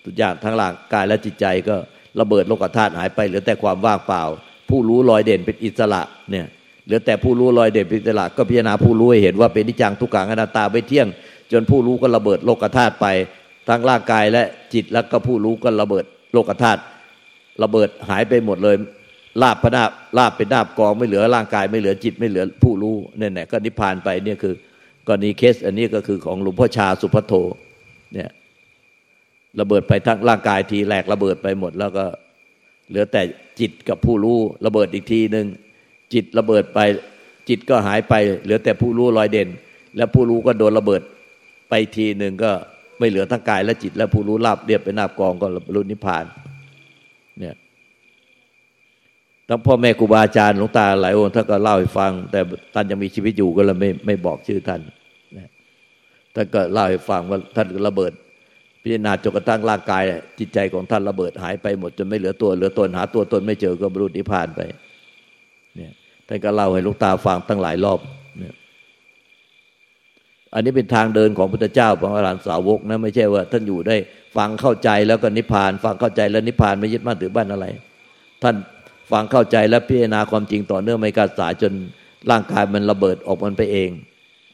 [0.04, 1.76] ทุกอย่างทั้งร่างกายและจิตใจก็
[2.20, 4.22] ระเบิดโลกธาตุหายไปเหลือแต่ความว่างเปล่า
[4.68, 6.46] ผู้รู้ลอยเด่นเป็นอิสระเนี่ย
[6.86, 11.06] เหลือแต่ผู้รู้ลอยเด่นเป็นอิสระ ก็พิจารณาผู้รู้เห็นว่าเป็นนิจังทุกขังอนัตตาไม่เที่ยง
[11.52, 13.06] จนผู้รู้ก็ระเบิดโลกธาตุไป
[13.68, 14.42] ทั้งร่างกายและ
[14.74, 16.80] จิตแล้วก็ผู้รู้ก็ระเบิดโลกธาตุ
[17.62, 18.76] ระเบิดหายไปหมดเลย
[19.42, 24.54] ลาบพระนาบลาบเป็นนาบกองไม่เหลือร่างกายไม่เหลือจิตไม่เหลือผู้รู้เนี่ยแหละก็นิพพานไปเนี่ยคือ
[25.08, 27.32] กรณีเคส อันนี้ก็คือของหลวงพ่อชาสุพัทโท
[28.14, 28.30] เนี่ย
[29.60, 32.04] ระเบิดไปทั้งร่างกายทีแหลกระเบิดไปหมด แล้วก็
[32.88, 33.22] เหลือแต่
[33.60, 35.46] จิตกับผู้รู้ระเบิดอีกทีหนึ่ง
[36.14, 36.78] จิตระเบิดไป
[37.48, 39.48] จิตก็หายไป เหลือแต่ผู้รู้ลอยเด่น
[39.96, 41.02] แล้วผู้รู้ก็โดนระเบิด
[41.74, 42.52] ไปทีหนึ่งก็
[42.98, 46.24] ไม่เหลือทั้งกายและจิต และผู้รู้ราบเรียบเป็นนาบกองก็บรรลุนิพพาน
[47.38, 47.54] เนี่ย
[49.48, 52.40] ทั้งพ่อแม่ครูบาอาจารย์หลวงตาหลายองค์ท่านก็เล่าให้ฟัง แต่
[52.74, 54.80] ท่านยังมีชีวิตอยู่ก็เลยไม่ไม่บอกชื่อท่าน
[56.34, 58.12] ท่านก็เล่าให้ฟังว่าท่านระเบิด
[58.82, 60.02] พิจารณาจนกระทั่งร่างกาย
[60.38, 64.60] จิตใจของท่านระเบิดหายไปหมดจนไม่เหลือตัวเหลือตนหาตัวตนไม่เจอก็บรรลุนิพพานไป
[65.76, 65.92] เนี่ย
[66.28, 68.00] ท่านก็เล่าให้ลูกตาฟังตั้งหลายรอบ
[70.54, 73.96] อันนี้เป็นทางเดินของพุทธเจ้าพระอรหันตสาวกนะไม่ใช่ว่าท่านอยู่ได้
[74.36, 77.66] ฟังเข้าใจแล้วก็นิพพาน ฟังเข้าใจแล้วนิพพานไม่ยึดมั่นถือบ้านอะไร
[78.42, 78.54] ท่าน
[79.12, 81.72] ฟังเข้าใจแล้วพิจารณาความจริงต่อเนื่องไม่กาสายจน
[82.30, 83.90] ร่างกายมันระเบิดออกมันไปเอง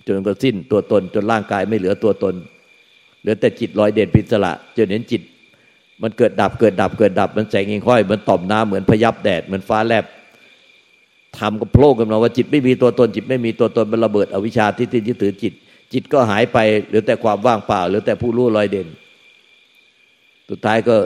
[0.07, 2.35] จนก็สิ้นตัวตนจนร่างกายไม่เหลือตัวตน
[3.21, 5.23] เหลือแต่จิตลอยเด่นปิศละจนเห็นจิต
[6.03, 10.05] มันเกิดดับเกิดดับเกิดดับ มันแสงเองค่อยเหมือนต่อมน้ำเหมือนพยับแดดเหมือนฟ้าแลบ
[11.39, 15.53] ทำก็โผล่กันมาว่าจิตไม่มีตัวตนจิตไม่มีตัวตนมันระเบิดอวิชชาที่ติดยึดถือจิต
[15.93, 18.89] จิตก็หายไปเหลือแต่ความว่างเปล่าเหลือแต่ผู้รู้ลอยเด่น
[20.51, 20.97] สุดท้ายก็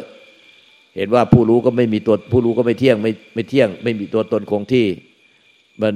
[0.96, 4.86] เห็นว่าผู้รู้ก็ไม่มีตัวผู้รู้ก็ไม่เที่ยงไม่ไม่เที่ยง ไม่มีตัวตนคงที่
[5.82, 5.94] มัน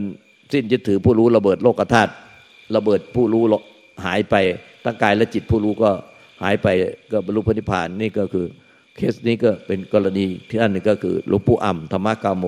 [0.53, 2.12] สิ้นยึดถือผู้รู้ระเบิดโลกธาตุ
[2.77, 3.44] ระเบิดผู้รู้
[4.05, 4.35] หายไป
[4.85, 5.90] ทั้งกายและจิตผู้รู้ก็
[6.42, 6.66] หายไป
[7.12, 8.46] ก็บรรลุพระนิพพานนี่ก็คือ
[8.96, 12.44] เคสนี้ก็เป็นกรณีที่อันหนึ่งก็คือหลวงปู่อ่ำธรรมกาโม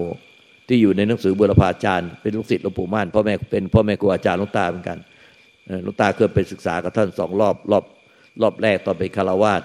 [0.68, 4.98] ที่อยู่ในหนังสือบุรพาจารย์ เป็นลูกศิษย์หลวงปู่ม่านพ่อแม่เป็นพ่อแม่ครูอาจารย์หลวงตาเหมือนกัน
[5.84, 7.84] ลวงตาเคยไปศึกษากับท่านสองรอบรอบ
[8.42, 9.62] รอบแรกตอนเป็นคารวาส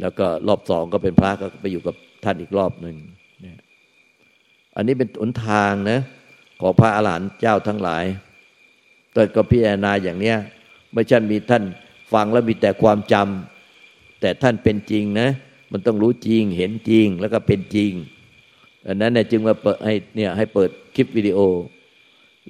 [0.00, 2.96] แล้วก็รอบสองก็เป็นพระก็ไปอยู่กับท่านอีกรอบหนึ่ง
[4.76, 6.00] อันนี้เป็นหนทางนะ
[6.60, 8.04] ของพระอาหารหันต์เจ้าทั้งหลาย
[9.12, 10.36] แต่ก็พิจารณาอย่างเนี้ย
[10.94, 11.64] ไม่ใช่มีท่าน
[12.12, 15.28] ฟังแล้วมีแต่ความจำแต่ท่านเป็นจริงนะ
[15.72, 17.92] มันต้องรู้จริงเห็นจริงแล้วก็เป็นจริง
[18.86, 21.38] อันนั้นเนี่ยจึงมาเปิดให้เนี่ยให้เปิดคลิปวิดีโอ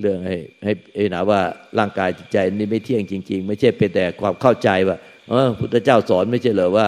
[0.00, 1.40] เรื่องให้ให้เอ็นาว่า
[1.78, 4.96] ร่างกายจิตใจนี่ไม่เที่ยงจริง ๆ ไม่ใช่เป็นแต่ความเข้าใจว่า
[5.28, 6.86] เออพุทธเจ้าสอนไม่ใช่เหรอว่า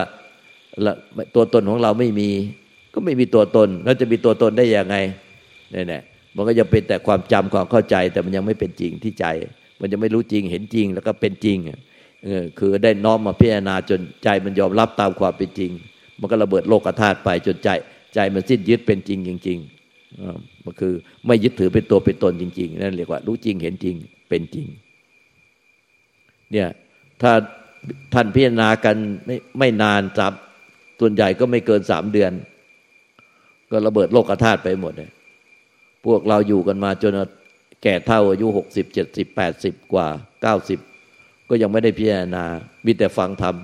[1.34, 2.30] ตัวตนของเราไม่มี
[2.94, 4.96] ก็ไม่มีตัวตน แล้วจะมีตัวตนได้ยังไง
[5.72, 6.02] เนี่ย
[6.36, 9.26] มันก็ยังเป็นแต่ความจำความเข้าใจ แต่มันยังไม่เป็นจริงที่ใจ
[9.80, 11.58] มันจะไม่รู้จริงเห็นจริงแล้วก็เป็นจริง
[12.24, 15.70] เออคือได้น้อมมาพิจารณาจนใจมันยอมรับตามความเป็นจริง
[16.20, 17.68] มันก็ระเบิดโลกธาตุไปจนใจ
[18.14, 20.94] ใจมันสิ้นยึดเป็นจริงจริงๆ มันคือ
[21.26, 23.96] ไม่ยึดถือเป็นตัวเป็นตนจริง ๆ นั่นเรียกว่า รู้จริงเห็นจริง
[24.28, 24.66] เป็นจริง
[26.52, 26.68] เนี่ย
[27.22, 27.32] ถ้า
[28.14, 30.32] ท่านพิจารณากันไม่ไม่นานจับ
[31.00, 32.32] ส่วนใหญ่ก็ไม่เกินสามเดือน
[33.70, 35.10] ก็ระเบิดโลกธาตุไปหมดเลย
[36.06, 37.12] พวกเราอยู่กันมาจน
[37.82, 40.08] แก่เท่าอายุหกสิบเจ็ดสิบแปดสิบกว่า
[40.42, 40.78] เก้าสิบ
[41.48, 42.44] ก็ยังไม่ได้พิจารณา
[42.86, 43.54] มีแต่ฟังธรรม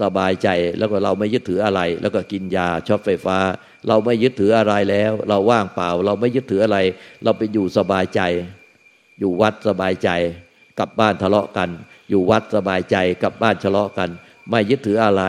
[0.00, 3.38] สบายใจแล้วก็เราไม่ยึดถืออะไร แล้วก็กินยาช็อตไฟฟ้า
[3.88, 6.78] เราไม่ยึดถืออะไรแล้ว เราว่างเปล่า เราไม่ยึดถืออะไร
[7.24, 8.20] เราไปอยู่สบายใจ
[9.18, 10.10] อยู่วัดสบายใจ
[10.78, 11.70] กลับบ้านทะเลาะกัน
[12.10, 14.10] อยู่วัดสบายใจกลับบ้านทะเลาะกัน
[14.50, 15.24] ไม่ยึดถืออะไร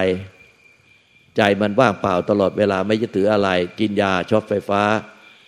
[1.38, 3.49] ใจมันว่างเปล่าตลอดเวลาไม่ยึดถืออะไร
[3.80, 4.82] กินยาช็อตไฟฟ้า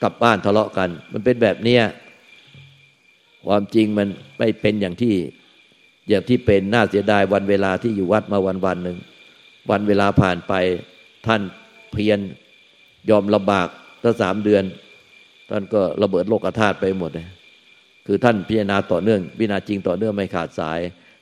[0.04, 1.84] กลับบ้านทะเลาะกัน มันเป็นแบบเนี้ย
[3.46, 4.08] ความจริงมัน
[4.40, 5.16] ไม่เป็นอย่างที่
[6.10, 8.98] อย่างที่เป็นน่าเสียดายวันเวลาที่อยู่วัดมาวันวันหนึ่ง
[9.70, 10.54] วันเวลาผ่านไป
[11.28, 11.42] ท่าน
[11.94, 12.20] เพียร
[13.10, 13.68] ยอมลำบาก
[14.04, 14.64] ตั้งสามเดือน
[15.50, 17.28] ท่านก็ระเบิดโลกธาตุไปหมดเลย
[18.08, 20.80] คือท่านพิจารณาต่อเนื่อง พิจารณาจริงต่อเนื่องไม่ขาดสาย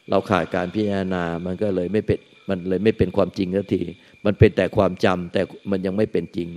[0.10, 2.20] เราขาดการพิจารณา มันก็เลยไม่เป็น
[2.50, 3.82] มันเลยไม่เป็นความจริงสักที
[4.26, 5.42] มันเป็นแต่ความจำแต่
[5.72, 6.50] มันยังไม่เป็นจริง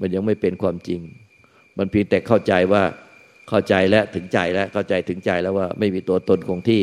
[0.00, 1.00] มันยังไม่เป็นความจริง
[1.78, 2.82] มันเพียงแต่เข้าใจว่า
[3.52, 6.82] เข้าใจและถึงใจแล้วเข้าใจถึงใจแล้วว่าไม่มีตัวตนคงที่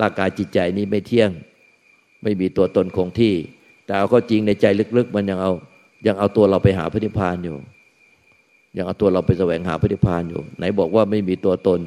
[0.00, 1.30] ร่างกายจิตใจนี้ไม่เที่ยง
[2.22, 3.34] ไม่มีตัวตนคงที่
[3.84, 4.66] แต่เอาก็จริงในใจ
[4.96, 5.52] ลึกๆ มันยังเอา
[6.06, 7.56] ยังเอาตัวเราไปหาพระนิพพานอยู่
[8.76, 11.80] ยังเอาตัวเราไปแสวงหาพระนิพพานอยู่ ไหนบอกว่าไม่มีตัวตน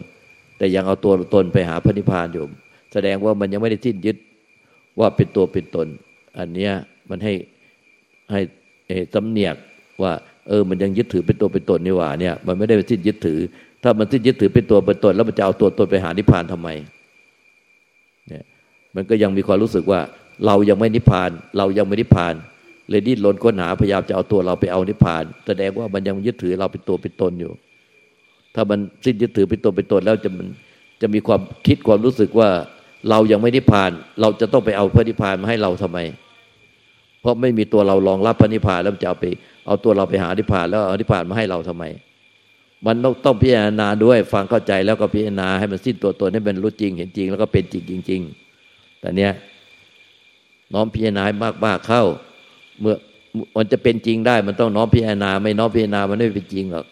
[0.57, 2.45] แต่ยังเอาตัวตนไปหาพระนิพพานอยู่
[2.93, 4.17] แสดงว่ามันยังไม่ได้ทิ้นยึด
[4.99, 5.87] ว่าเป็นตัวเป็นตน
[6.39, 6.73] อันเนี้ย
[7.09, 7.33] มันให้
[8.31, 8.39] ให้
[9.13, 9.55] สำเนียก
[10.01, 10.11] ว่า
[10.47, 13.39] เออ มันยังยึดถือเป็นตัวเป็นตนนี่หว่าเนี่ย มันไม่ได้ไปทิ้นยึดถือ
[13.83, 16.69] ถ้ามันทิ้นยึดถือเป็นตัวเป็นตนแล้วมันจะเอาตัวตนไปหานิพพานทำไม
[18.27, 18.43] เนี่ย
[18.95, 19.99] มันก็ยังมีความรู้สึกว่า
[20.45, 22.33] เรายังไม่นิพพาน เรายังไม่นิพพาน
[22.89, 27.51] เลยดิ้นรนค้นหาพยายามจะเอาตัวเราไปเอานิพพาน แสดงว่ามันยังยึดถือเราเป็นตัวเป็นตนอยู่
[28.55, 30.47] ถ้ามันสิ้นยึดถือเป็นตัวเป็นตนแล้วจะมัน
[31.01, 32.49] จะมีความคิดความรู้สึกว่า
[33.09, 35.99] เรายังไม่นิพพาน เราจะต้องไปเอาพระนิพพานมาให้เราทำไม
[37.21, 39.25] เพราะไม่มีตัวเรารองรับพระนิพพานแล้วจะเอาไป
[39.67, 41.83] เอาตัวเราไปหานิพพาน แล้วเอานิพพานมาให้เราทำไม
[42.85, 49.31] มันต้องต้องพิจารณาด้วย ฟังเข้าใจแล้วก็พิจารณาให้มันสิ้นตัวตนให้มันรู้จริงเห็นจริง แล้วก็เป็นจริงจริงๆแต่เนี้ย
[50.73, 51.23] น้อมพิจารณา
[51.65, 52.03] มากๆเข้า
[52.79, 52.95] เมื่อ
[53.57, 56.85] มันจะเป็นจริงได้ มันต้องน้อมพิจารณา ไม่น้อมพิจารณามันไม่เป็นจริงหรอก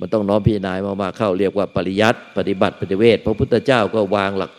[0.00, 4.50] มันต้องน้อมพิจารณามาๆเข้าเรียกว่าปริยัติปฏิบัติปฏิเวทพระพุทธเจ้าก็วางหลัก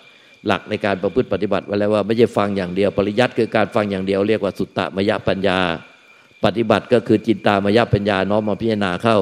[0.47, 5.59] หลักในการประพฤติปฏิบัติไว้แล้วว่าไม่ใช่ฟังอย่างเดียว ปริยัติคือการฟังอย่างเดียว เรียกว่าสุตตมยปัญญา
[6.45, 9.17] ปฏิบัติก็คือจิตตามยปัญญาน้อมมาพิจารณาเข้า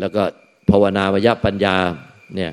[0.00, 0.22] แล้วก็
[0.70, 1.76] ภาวนามยปัญญา
[2.36, 2.52] เนี่ย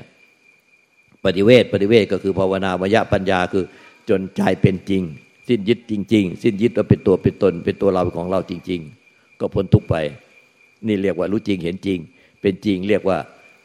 [1.24, 3.64] ปฏิเวทปฏิเวทก็คือภาวนามยปัญญาคือ
[4.08, 5.02] จนใจเป็นจริง
[5.48, 8.80] สิ้นยึดจริง ๆ สิ้นยึดว่าเป็นตัวเป็นตน เป็นตัวเราของเราจริง
[9.10, 9.94] ๆ ก็พ้นทุกไป
[10.86, 11.98] นี่เรียกว่ารู้จริงเห็นจริง
[12.40, 13.18] เป็นจริงเรียกว่า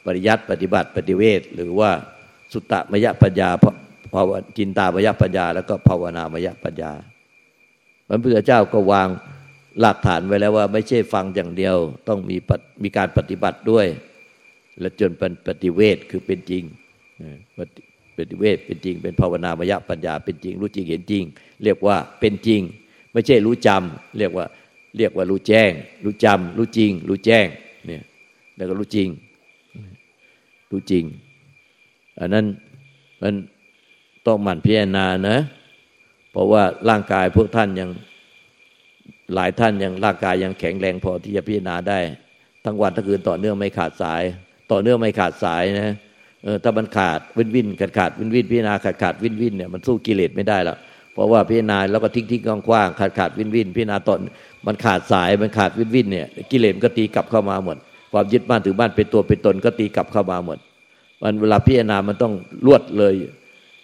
[0.06, 1.92] ปริยัติปฏิบัติปฏิเวทหรือว่า
[2.54, 3.50] สุตตมยปัญญา
[4.14, 6.92] ภาวจินตามยปัญญา แล้วก็ภาวนามยปัญญา
[8.08, 9.08] พระพุทธเจ้าก็วาง
[9.80, 11.76] หลักฐานไว้แล้วว่า ไม่ใช่ฟังอย่างเดียว
[12.08, 12.38] ต้องมี
[12.84, 13.88] มีการปฏิบัติด้วย
[14.80, 16.64] และจนเป็นปฏิเวทคือเป็นจริง
[18.18, 21.24] ปฏิเวทเป็นจริง เป็นภาวนามยปัญญาเป็นจริง รู้จริงเห็นจริง
[21.64, 22.62] เรียกว่าเป็นจริง
[23.12, 24.46] ไม่ใช่รู้จำเรียกว่า
[24.98, 25.72] เรียกว่ารู้แจ้ง
[26.04, 27.48] รู้จำรู้จริง รู้แจ้ง
[27.86, 28.04] เนี่ย
[28.56, 29.10] แล้วก็รู้จริง
[30.72, 31.04] รู้จริง
[32.20, 32.46] อันนั้น
[33.22, 33.34] มัน
[34.28, 35.38] ต้องหมั่นพิจารณานะ
[36.32, 37.90] เพราะว่าร่างกายพวกท่านยัง
[39.36, 42.00] หลายท่านยังร่างกายยังแข็งแรงพอที่จะพิจารณาได้
[42.66, 44.24] ทั้งวันทั้งคืนต่อเนื่องไม่ขาดสาย
[44.72, 45.94] ต่อเนื่องไม่ขาดสายนะ
[46.44, 50.78] เออถ้ามันขาดวินวินขาดขาดวินวินพิจารณาขาดขาดวินวินเนี่ยมันสู้กิเลสไม่ได้หรอก
[51.14, 54.20] เพราะว่าพิจารณาแล้วก็ทิ้งทิ้งกว้างขาดขาดวินวินพิจารณาตอน
[54.68, 57.78] มันขาดสายมันขาดวินวินเนี่ยกิเลสก็ตีกลับเข้ามาหมด
[58.12, 60.58] ความยึดบ้านถือบ้านเป็นตัวเป็นตนก็ตีกลับเข้ามาหมด
[61.22, 62.34] มันเวลาพิจารณามันต้อง
[62.66, 63.14] รวดเลย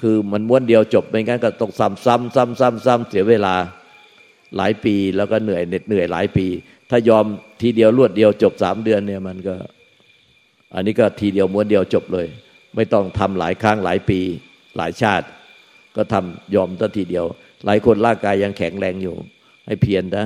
[0.01, 3.55] คือมันม้วนเดียวจบไม่งั้นก็ต้องซ้ำซ้ำซ้ำซ้ำซ้ำเสียเวลา
[4.55, 6.47] หลายปีแล้วก็เหนื่อยเหน็ดเหนื่อยหลายปี
[6.89, 7.25] ถ้ายอม
[7.62, 9.55] ทีเดียวรวดเดียวจบสามเดือนเนี่ยมันก็
[10.75, 12.27] อันนี้ก็ทีเดียวม้วนเดียวจบเลย
[12.75, 14.19] ไม่ต้องทำหลายครั้งหลายปี
[14.77, 15.25] หลายชาติ
[15.95, 17.25] ก็ทำยอมตัทีเดียว
[17.65, 19.15] หลายคนร่างกายยังแข็งแรงอยู่
[19.65, 20.25] ให้เพียรนะ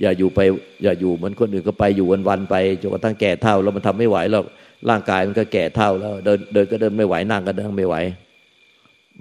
[0.00, 0.40] อย่าอยู่ไป
[0.84, 4.42] อย่าอยู่เหมือนคนอื่นก็ไปอยู่วันวันไปจนกระทั่งแก่เท่าแล้วมันทำไม่ไหวแล้ว
[4.90, 7.96] ร่างกายมันก็แก่เท่าแล้ว เดินเดินก็เดินไม่ไหวนั่งก็เดินไม่ไหว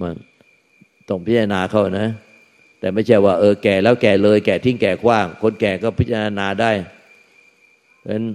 [0.02, 0.14] มัน
[1.10, 2.08] ต้องพิจารณาเขานะ
[2.80, 6.72] แต่ไม่ใช่ว่าเออแก่แล้วแก่เลยแก่ทิ้งแก่กว้าง คนแก่ก็พิจารณาได้
[8.00, 8.26] เพราะฉะนั้น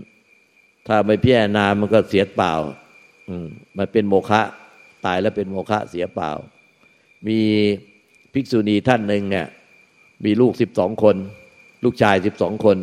[0.86, 2.52] ถ้าไม่พิจารณามันก็เสียเปล่า
[3.78, 4.42] มันเป็นโมฆะ
[5.04, 6.30] ตายแล้วเป็นโมฆะเสียเปล่า
[7.28, 7.38] มี
[8.32, 9.46] ภิกษุณีท่านหนึ่งเนี่ย
[10.24, 11.16] มีลูกสิบสองคน
[11.84, 12.76] ลูกชายสิบสองคน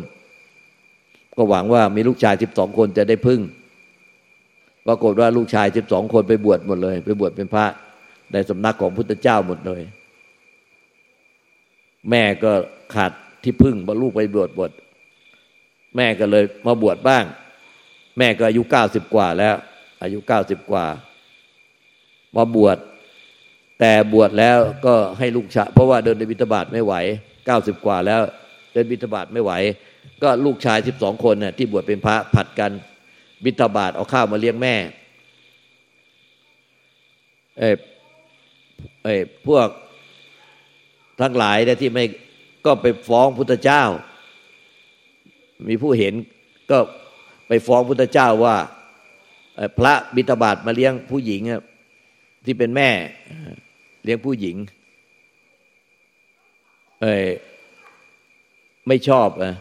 [1.36, 3.40] ก็หวังว่ามีลูกชายสิบสองคนจะได้พึ่ง
[4.86, 7.66] ปรากฏว่าลูกชายสิบสองคนไปบวชหมดเลย ไปบวชเป็นพระ
[8.32, 9.82] ในสำนักของพุทธเจ้าหมดเลย
[12.10, 12.52] แม่ก็
[12.94, 14.72] ขาดที่พึ่งบรรลูกไปบวชบวช
[15.96, 17.24] แม่ก็เลยมาบวชบ้าง
[18.18, 19.54] แม่ก็อายุเก้าสิบกว่าแล้ว
[20.02, 20.86] อายุเก้าสิบกว่า
[22.36, 22.78] มาบวช
[23.80, 26.94] แต่บวชแล้วก็ให้ลูกชายเพราะว่าเดินในบิณฑบาตไม่ไหว
[27.46, 28.20] เก้าสิบกว่าแล้ว
[28.72, 29.52] เดินบิณฑบาตไม่ไหว
[30.22, 32.72] ก็ลูกชายสิบสองคนน่ยที่บวชเป็นพระผัดกัน
[33.44, 34.74] บิณฑบาตเอาข้าวมาเลี้ยงแม่
[37.58, 37.62] เอ
[39.02, 39.14] ไอ้
[39.46, 39.68] พวก
[41.22, 42.04] ทั้งหลายนี่ยที่ไม่
[42.66, 43.82] ก็ไปฟ้องพุทธเจ้า
[45.68, 46.14] มีผู้เห็น
[46.70, 46.78] ก็
[47.48, 48.56] ไปฟ้องพุทธเจ้าว่า
[49.78, 51.42] พระบิณฑบาตมาเลี้ยงผู้หญิง
[52.44, 52.90] ที่เป็นแม่
[54.04, 54.56] เลี้ยงผู้หญิง
[57.00, 57.06] เอ
[58.88, 59.54] ไม่ชอบนะ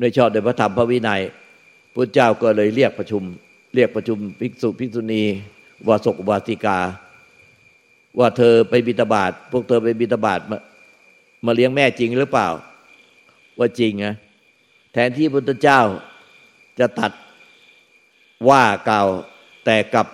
[0.00, 1.22] ไม่ชอบในพระธรรมพระวินัย
[1.94, 3.22] พระเจ้าก็เลยเรียกประชุม
[3.74, 5.22] เรียกประชุมภิกษุภิกษุณี
[5.88, 6.78] วาสกวาสิกา
[8.18, 10.58] ว่าเธอไปบิณฑบาตพวกเธอไปบิณฑบาตมา
[11.44, 12.48] มาเลี้ยงแม่จริงหรือเปล่า
[13.58, 14.14] ว่าจริงนะ
[14.92, 15.80] แทนที่พุทธเจ้า
[16.78, 17.12] จะตัด
[18.48, 19.04] ว่าเก่า
[19.64, 20.06] แต่กับ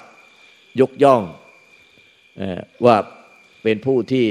[0.80, 1.22] ยกย่อง
[2.84, 2.96] ว่า
[3.62, 4.26] เป็นผู้ที่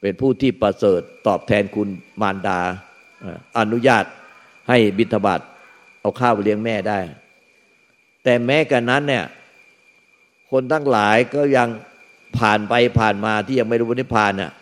[0.00, 1.88] เป็นผู้ที่ประเสริฐตอบแทนคุณ
[2.20, 2.60] มารดา
[3.58, 4.04] อนุญาต
[4.68, 5.40] ให้บิณฑบาต
[6.00, 6.98] เอาข้าวเลี้ยงแม่ได้
[8.22, 9.24] แต่แม้กันนั้นเนี่ย
[10.50, 11.68] คนทั้งหลายก็ยัง
[12.38, 14.52] ผ่านไปผ่านมาที่ยังไม่รู้นิพพานน่ะ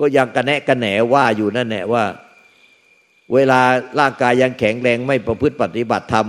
[0.00, 2.04] ก็ยังกระแนะกระแหนว่าอยู่นั่นแหละว่า
[3.34, 3.60] เวลา
[3.98, 6.26] ร่างกายยังแข็งแรงไม่ประพฤติปฏิบัติธรรม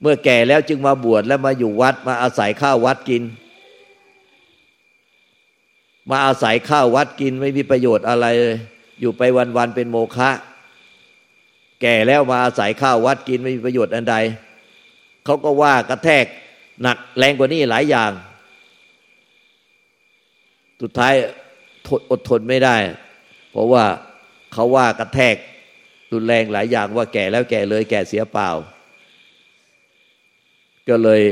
[0.00, 3.22] เมื่อแก่แล้วจึงมาบวชแล้วมาอยู่วัดมาอาศัยข้าววัดกิน
[6.10, 8.56] มาอาศัยข้าววัดกินไม่มีประโยชน์อะไรเลย
[9.00, 9.22] อยู่ไป
[9.56, 10.30] วันๆเป็นโมฆะ
[11.82, 14.16] แก่แล้วมาอาศัยข้าววัดกินไม่มีประโยชน์อันใด
[15.24, 16.26] เขาก็ว่ากระแทก
[16.82, 18.10] หนักแรงกว่านี้หลายอย่าง
[20.80, 21.14] สุดท้าย
[22.10, 22.76] อดทนไม่ได้
[23.50, 23.84] เพราะว่า
[24.52, 25.36] เขาว่ากระแทก
[26.12, 28.48] รุนแรงหลายอย่างว่าแก่แล้วแก่เลยแก่เสียเปล่า
[30.88, 31.22] ก็เลย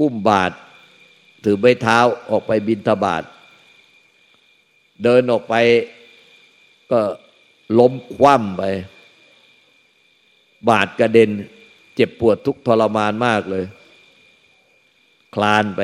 [0.00, 0.52] อุ้มบาท
[1.44, 1.98] ถือใบเท้า
[2.30, 3.22] ออกไปบินทบาท
[5.02, 5.54] เดินออกไป
[6.90, 7.00] ก็
[7.78, 8.62] ล้มคว่ำไป
[10.68, 11.30] บาดกระเด็น
[11.94, 13.64] เจ็บปวดทุกทรมานมากเลย
[15.34, 15.82] คลานไป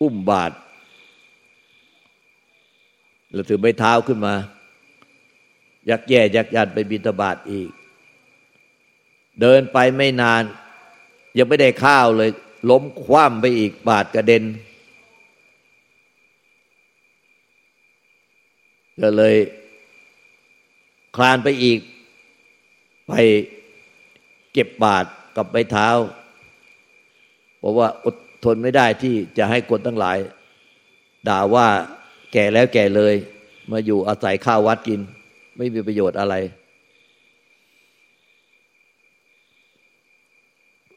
[0.00, 0.52] อุ้มบาท
[3.32, 4.34] แล้วถือใบเท้าขึ้นมา
[5.90, 7.70] ยักแย่ยักยันไปบินทบาทอีก
[9.40, 10.42] เดินไปไม่นาน
[11.38, 12.30] ยังไม่ได้ข้าวเลย
[12.70, 14.44] ล้มคว่ำไปอีกบาดกระเด็น
[19.00, 19.34] ก็เลย
[21.16, 21.80] คลานไปอีก
[23.08, 23.12] ไป
[24.52, 25.04] เก็บบาด
[25.36, 25.88] กับใบเท้า
[27.58, 30.18] เพราะว่าอด ทนไม่ได้ที่จะให้คนทั้งหลาย
[31.28, 31.68] ด่าว่า
[32.32, 33.14] แก่แล้วแก่เลย
[33.70, 35.00] มาอยู่อาศัยข้าววัดกิน
[35.56, 36.34] ไม่มีประโยชน์อะไร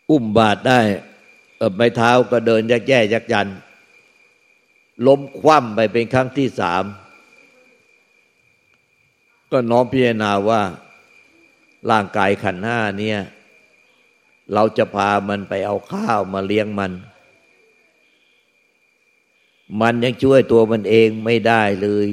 [0.10, 0.80] อุ้มบาดได้
[1.78, 3.48] ใบเท้าก็เดินยักแย่ยักยัน
[5.08, 6.84] ล้มคว่ำไปเป็นครั้งที่สาม
[9.52, 10.62] ก็น้อมพิจารณาว่า
[11.92, 13.20] ร่างกายขันห้าเนี่ย
[14.54, 16.92] เราจะพามันไปเอาข้าวมาเลี้ยงมัน
[19.82, 22.08] มันยังช่วยตัวมันเองไม่ได้เลย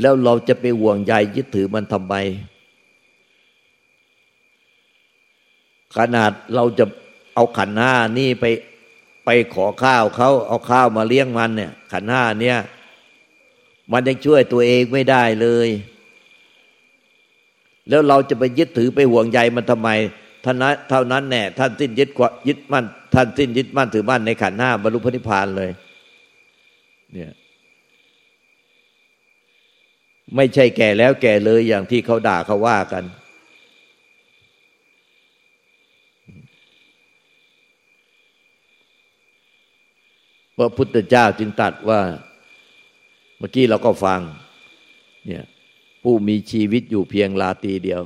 [0.00, 2.14] แล้วเราจะไปห่วงใยยึดถือมันทำไม
[5.96, 6.84] ขนาดเราจะ
[7.34, 8.44] เอาขันห้านี่ไป
[9.24, 12.58] ไปขอข้าวเขาเอาข้าวมาเลี้ยงมันเนี่ย ขันห้าเนี่ย
[13.92, 15.68] มันยังช่วยตัวเองไม่ได้เลย
[17.88, 19.88] แล้วเราจะไปยึดถือไปห่วงใยมันทำไม
[20.44, 25.70] ท่านนั้นเท่านั้นแน่ท่านสิ้นยึดกว่ายึดมั่นท่านสิ้นยึดมั่นถือมั่นในขันห้าบรรลุพระนิพพานเลย
[27.14, 27.32] เนี่ย
[30.36, 33.04] ไม่ใช่แก่แล้วแก่เลยอย่างที่เขาด่าเขาว่ากัน
[40.56, 42.00] พระพุทธเจ้าจึงตัดว่า
[43.38, 44.20] เมื่อกี้เราก็ฟัง
[45.26, 45.44] เนี่ย
[46.02, 48.02] ผู้มีชีวิตอยู่เพียงลาตีเดียว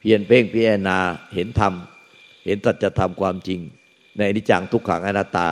[0.00, 0.98] เพียรเพ่งพิจารณา
[1.34, 1.72] เห็นธรรม
[2.44, 3.60] เห็นตัจธรรมความจริง
[4.18, 5.48] ในนิจังทุกขังอนัตตา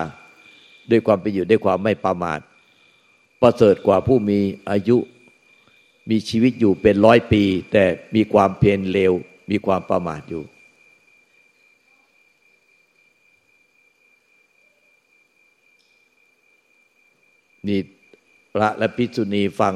[0.90, 2.40] ด้วยความไปอยู่ด้วยความไม่ประมาท
[3.42, 4.38] ประเสริฐกว่าผู้มี
[4.70, 4.96] อายุ
[6.10, 9.12] มีชีวิตอยู่เป็นร้อยปี แต่มีความเพียรเร็ว
[9.50, 10.42] มีความประมาทอยู่
[17.68, 17.78] นี่
[18.54, 19.74] พระและภิกษุณีฟัง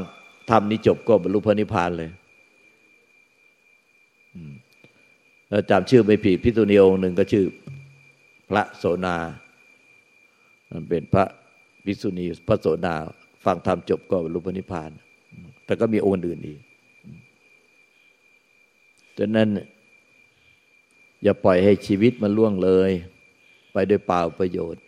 [0.51, 2.11] ธรรมนี้จบก็บรรลุพระนิพพานเลย
[5.71, 7.47] จำชื่อไม่ผิดภิกษุณีองค์หนึ่งก็ชื่อ
[8.51, 9.17] พระโสนา
[10.89, 11.25] เป็นพระ
[11.85, 12.95] ภิกษุณีพระโสนา
[13.45, 14.91] ฟังธรรมจบก็บรรลุพระนิพพาน
[15.65, 16.61] แต่ก็มีองค์อื่นอีก
[19.19, 19.49] ดังนั้น
[21.23, 22.91] อย่าปล่อยให้ชีวิตมันล่วงเลย
[23.73, 24.83] ไปโดยเปล่าประโยชน์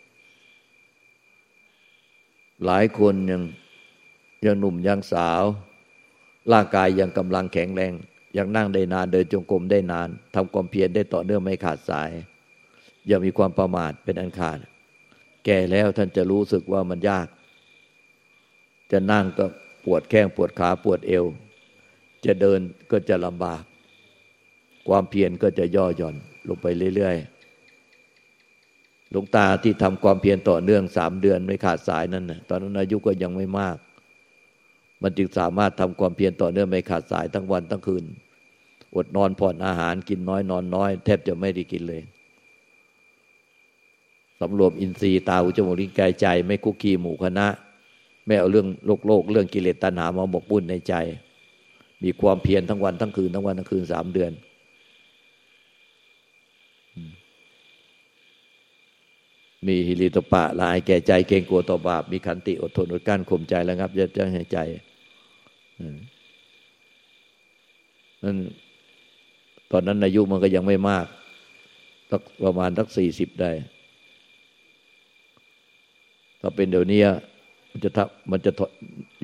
[2.65, 3.41] หลายคนยัง
[4.45, 5.43] ยังหนุ่มยังสาว
[6.51, 7.93] ร่างกายยังกำลังแข็งแรง
[8.37, 12.09] ยังนั่งได้นานเดินจงกรมได้นานทำความเพียรได้ต่อเนื่องไม่ขาดสาย
[13.07, 14.59] อย่ามีความประมาทเป็นอันขาด
[15.49, 17.27] แก่แล้วท่านจะรู้สึกว่ามันยาก
[18.91, 19.45] จะนั่งก็
[19.85, 21.25] ปวดแข้งปวดขาปวดเอว
[22.25, 22.59] จะเดิน
[22.91, 23.63] ก็จะลำบาก
[24.87, 26.15] ความเพียรก็จะย่อหย่อน
[26.47, 33.77] ลงไปเรื่อยๆ หลวงตาที่ทำความเพียรต่อเนื่องสามเดือนไม่ขาดสายนั่นนะตอนนั้นอายุก็ยังไม่มาก
[35.01, 38.03] มันจึงสามารถทำความเพียรต่อเนื่องไม่ขาดสายทั้งวันทั้งคืน
[38.95, 42.03] อดนอนผ่อนอาหารกินน้อยนอนน้อย แทบจะไม่ได้กินเลย
[44.39, 47.47] สำรวมอินทรีย์ตาหูจมูกลิ้นกายใจ ไม่คุกคีหมู่คณะ
[48.25, 50.93] ไม่เอาเรื่องโลกโลก เรื่องกิเลสตัณหามาหมกบุ่นในใจ
[52.03, 54.31] มีความเพียรทั้งวันทั้งคืนทั้งวันทั้งคืนสามเดือน
[59.67, 64.57] มีฮิริตปะลายแก่ใจเกรงกลัวต่อบาป มีขันติอดทนอดกั้นข่มใจแล้วครับยับยั้งให้ใจ
[68.23, 68.37] นั่น
[69.71, 71.05] ตอนนั้นอายุมันก็ยังไม่มาก
[72.11, 73.51] สักประมาณสักสี่สิบได้
[76.41, 77.01] ถ้าเป็นเดี๋ยวนี้
[77.71, 77.99] มันจะท
[78.31, 78.51] มันจะ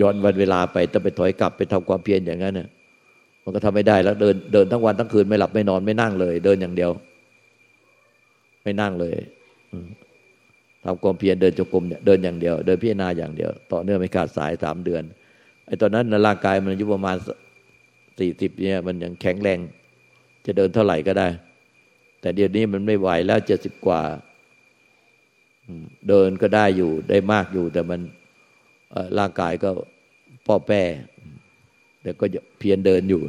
[0.01, 2.67] ย้อนวันเวลาไปถ้าไปถอยกลับไปทำความเพียรอย่างนั้นเนี่ย
[3.43, 6.91] มันก็ทำไม่ได้แล้วเดินเดินทั้งวันทั้งคืนไม่หลับไม่นอนไม่นั่งเลย เดินอย่างเดียว
[8.63, 9.15] ไม่นั่งเลย
[10.85, 15.03] ทำความเพียรเดินจงกรมเนี่ยเดินอย่างเดียว เดินพิจารณาอย่างเดียว ต่อเนื่องไม่ขาดสายสามเดือน
[15.67, 17.17] ไอ้ตอนนั้นร่างกายมันอายุประมาณ
[18.19, 19.59] สี่สิบเนี่ยมันยังแข็งแรง
[20.45, 21.27] จะเดินเท่าไหร่ก็ได้
[22.21, 24.01] แต่เดี๋ยวนี้มันไม่ไหวแล้วเจ็ดสิบกว่า
[26.09, 27.99] เดินก็ได้อยู่ได้มากอยู่ แต่มัน
[29.17, 29.69] ร่างกายก็
[30.47, 30.83] ป้อแป้
[32.01, 32.25] แต่ก็
[32.59, 33.21] เพียรเดินอยู่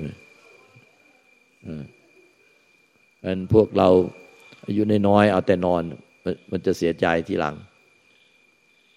[3.24, 3.88] อันพวกเรา
[4.66, 5.82] อายุน้อยเอาแต่นอน
[6.50, 7.54] มันจะเสียใจทีหลัง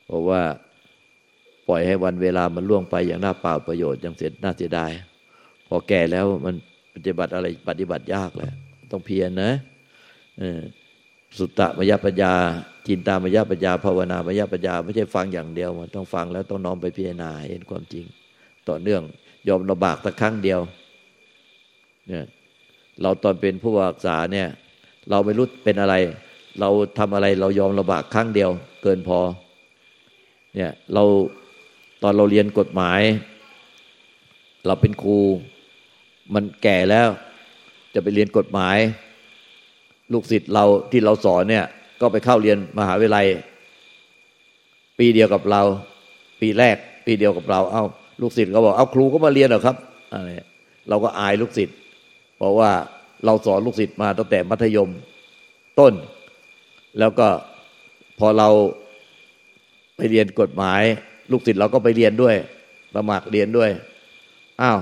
[0.05, 0.41] เพราะว่า
[1.67, 4.91] ปล่อยให้วันเวลามันล่วงไปอย่างน่าเปล่าประโยชน์อย่างเสียน่าเสียดาย
[5.67, 6.55] พอแก่แล้วมัน
[6.93, 8.51] ปฏิบัติอะไรปฏิบัติยากแหละ
[8.91, 9.51] ต้องเพียรนะ
[11.39, 12.33] สุตตะมยปัญญา
[12.87, 18.05] จินตามยปัญญาภาวนามยปัญญาไม่ใช่ฟังอย่างเดียวมันต้องฟังแล้วต้องน้อมไปพิจารณาเห็นความจริง
[18.69, 19.01] ต่อเนื่อง
[19.47, 20.59] ยอมระบากสักครั้งเดียว
[22.07, 22.25] เนี่ย
[23.01, 24.47] เราตอนเป็นผู้รักษาเนี่ย
[25.09, 25.95] เราไม่รู้เป็นอะไร
[26.59, 28.49] เราทำอะไรเรายอมระบากครั้งเดียว
[28.83, 29.19] เกินพอ
[30.55, 31.03] เนี่ยเรา
[32.03, 33.01] ตอนเราเรียนกฎหมาย
[34.65, 35.17] เราเป็นครู
[36.33, 37.07] มันแก่แล้ว
[37.93, 38.77] จะไปเรียนกฎหมาย
[40.13, 41.65] ลูกศิษย์เราที่เราสอนเนี่ย
[42.01, 43.27] ก็ไปเข้าเรียนมหาวิทยาลัย
[44.99, 45.61] ปีเดียวกับเรา
[46.41, 47.83] ปีแรก ปีเดียวกับเรา เอา้า
[48.21, 49.75] ลูกศิษย์ก็บอกเอาครูก็มาเรียนเหรอครับ
[50.13, 50.29] อะไร
[50.89, 51.77] เราก็อายลูกศิษย์
[52.37, 52.71] เพราะว่า
[53.25, 54.89] เราสอนลูกศิษย์มาตั้งแต่มัธยม
[55.79, 55.93] ต้น
[56.99, 57.27] แล้วก็
[58.19, 58.49] พอเรา
[59.97, 60.81] ไปเรียนกฎหมาย
[61.31, 62.35] ลูกศิษย์เราก็ไปเรียนด้วย
[62.95, 63.69] สมัครเรียนด้วย
[64.61, 64.79] อ้าว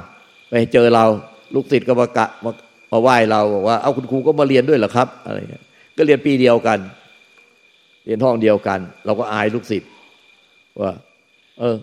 [0.49, 1.05] ไปเจอเรา
[1.53, 2.51] ลูกศิษย์ก็มากะมา
[2.91, 5.63] มาไหว้เราบอกว่าเอาคุณครูก็มาเรียนด้วยเหรอครับ อะไรเงี้ย
[5.97, 6.79] ก็เรียนปีเดียวกัน
[8.05, 9.91] เรียนห้องเดียวกัน เราก็อายลูกศิษย์
[10.81, 10.91] ว่า
[11.59, 11.75] เออ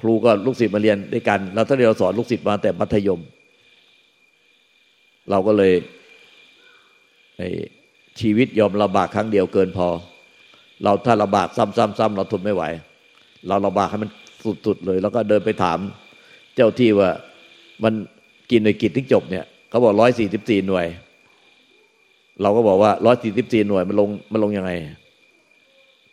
[0.00, 3.20] ครูก็ลูกศิษย์มาเรียนด้วยกัน เราถ้าเราสอนลูกศิษย์มาแต่มัธยม
[5.30, 5.72] เราก็เลย
[8.20, 9.88] ชีวิตยอมลำบากครั้งเดียวเกินพอ
[10.84, 12.62] เราถ้าลำบากซ้ำๆๆเราทนไม่ไหว
[13.48, 14.10] เราลำบากให้มัน
[14.66, 15.78] สุดๆเลย แล้วก็เดินไปถาม
[16.54, 17.10] เจ้าที่ว่า
[17.84, 17.92] มัน
[18.50, 20.86] กินในกิจที่จบเนี่ย เขาบอกร้อยสี่สิบสี่หน่วย
[22.42, 24.70] เราก็บอกว่าร้อยสี่สิบสี่หน่วยมันลงมันลงยังไง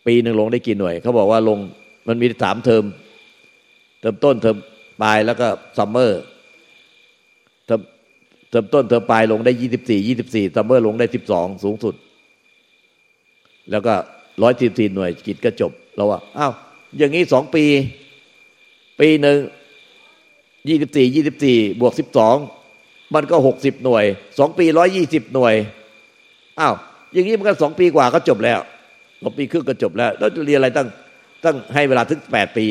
[0.06, 1.58] ปีหนึ่งลงได้กี่หน่วย เขาบอกว่าลง
[2.08, 2.84] มันมีสามเทอม
[4.02, 4.58] เทอมต้นเทอม
[5.02, 6.22] ปลายแล้วก็ซัมเมอร์
[7.66, 7.82] เทอม
[8.50, 11.96] เทอมต้นเทอมปลายลงได้ยี่สิบสี่ยี่สิบสี่ซัมเมอร์ลงได้สิบสองสูงสุด
[13.72, 13.94] แล้วก็
[14.44, 16.54] ร้อยสิบสี่หน่วยกิจก็จบเราว่าอ้าว
[16.98, 17.64] อย่างนี้สองปี
[19.00, 19.38] ปีหนึ่ง
[20.70, 22.36] ยี่สิบสี่ยี่สิบสี่บวกสิบสอง
[23.16, 24.06] มันก็หกสิบหน่วย
[24.40, 25.56] สองปีร้อยยี่สิบหน่วย
[26.60, 26.74] อ้าว
[27.14, 28.60] อย่างนี้มันก็สองปีกว่าก็จบแล้ว
[29.22, 30.88] สองปีครึ่งก็จบแล้ว แล้วจะเรียนอะไรตั้ง
[31.44, 32.66] ตั้งให้เวลาถึงแปดปี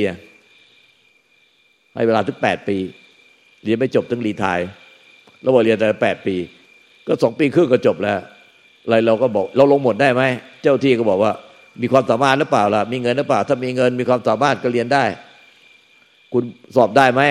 [1.95, 2.77] ให้เวลาถึงแปดปี
[3.65, 4.61] เรียนไม่จบถึงรีทาย
[5.41, 6.37] เราบอกเรียนแต่แปดปี
[7.07, 8.19] ก็สองปีครึ่งก็จบแล้ว
[8.85, 10.23] อะไรเราก็บอก เราลงหมดได้ไหม
[10.63, 11.33] เจ้าที่ก็บอกว่า
[11.83, 15.05] มีความสามารถหรือเปล่าล่ะมีเงินหรือเปล่า ถ้ามีเงินมีความสามารถก็เรียนได้
[16.33, 16.45] คุณ
[16.77, 17.23] สอบได้ไหม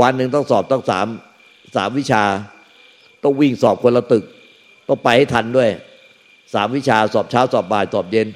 [0.00, 1.06] วันหนึ่งต้องสอบต้องสาม
[1.76, 2.22] สามวิชา
[3.22, 4.24] ต้องวิ่งสอบคนละตึก
[4.88, 5.70] ต้องไปให้ทันด้วย
[6.54, 8.28] สามวิชาสอบเช้าสอบบ่ายสอบเย็น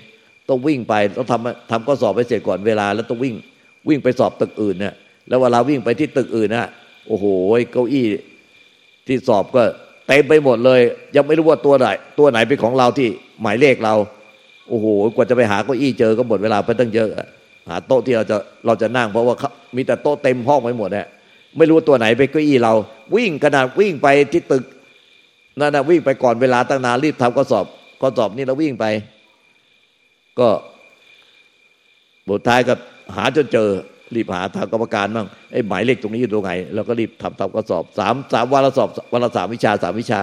[0.48, 3.34] ต้องวิ่งไปต้องทำทำก็สอบไปเสร็จก่อนเวลา แล้วต้องวิ่ง
[3.88, 4.94] วิ่งไปสอบตึกอื่นเนี่ย
[5.28, 6.68] แล้วเวลาวิ่งไปที่ตึกอื่นนะ
[7.08, 7.24] โอ้โห
[7.72, 8.06] เก้าอี้
[9.06, 9.62] ที่สอบก็
[10.06, 10.80] เต็มไปหมดเลย
[11.16, 11.86] ยังไม่รู้ว่าตัวไหน
[12.18, 13.08] ตัวไหนเป็นของเราที่
[13.42, 13.94] หมายเลขเรา
[14.68, 17.08] โอ้โหกว่าจะไปหาเก้าอี้เจอก็หมดเวลาไปตั้งเยอะ
[17.68, 19.34] หาโต๊ะที่เราจะเราจะนั่งเพราะว่า
[19.76, 21.06] มีแต่โต๊ะเต็มห้องไปหมดเนี่ย
[21.58, 22.72] ไม่รู้ตัวไหนไปเก้าอี้เรา
[23.16, 24.64] วิ่งขนาดวิ่งไปที่ตึก
[25.60, 27.66] นั่นนะวิ่งไปก่อนเวลาตั้งนานรีบทำข้อสอบ
[28.00, 28.84] ข้อสอบนี่เราวิ่งไป
[30.40, 30.48] ก็
[32.28, 32.74] บทท้ายก็
[33.16, 33.68] หาจนเจอ
[34.14, 40.20] รีบหาทางกรรมการบ้างไอ้หมายเลขตรงนี้อยู่ตรงไหนเราก็รีบทำทำก็สอบสามสามวันละสอบวันละสามวิชาสามวิชา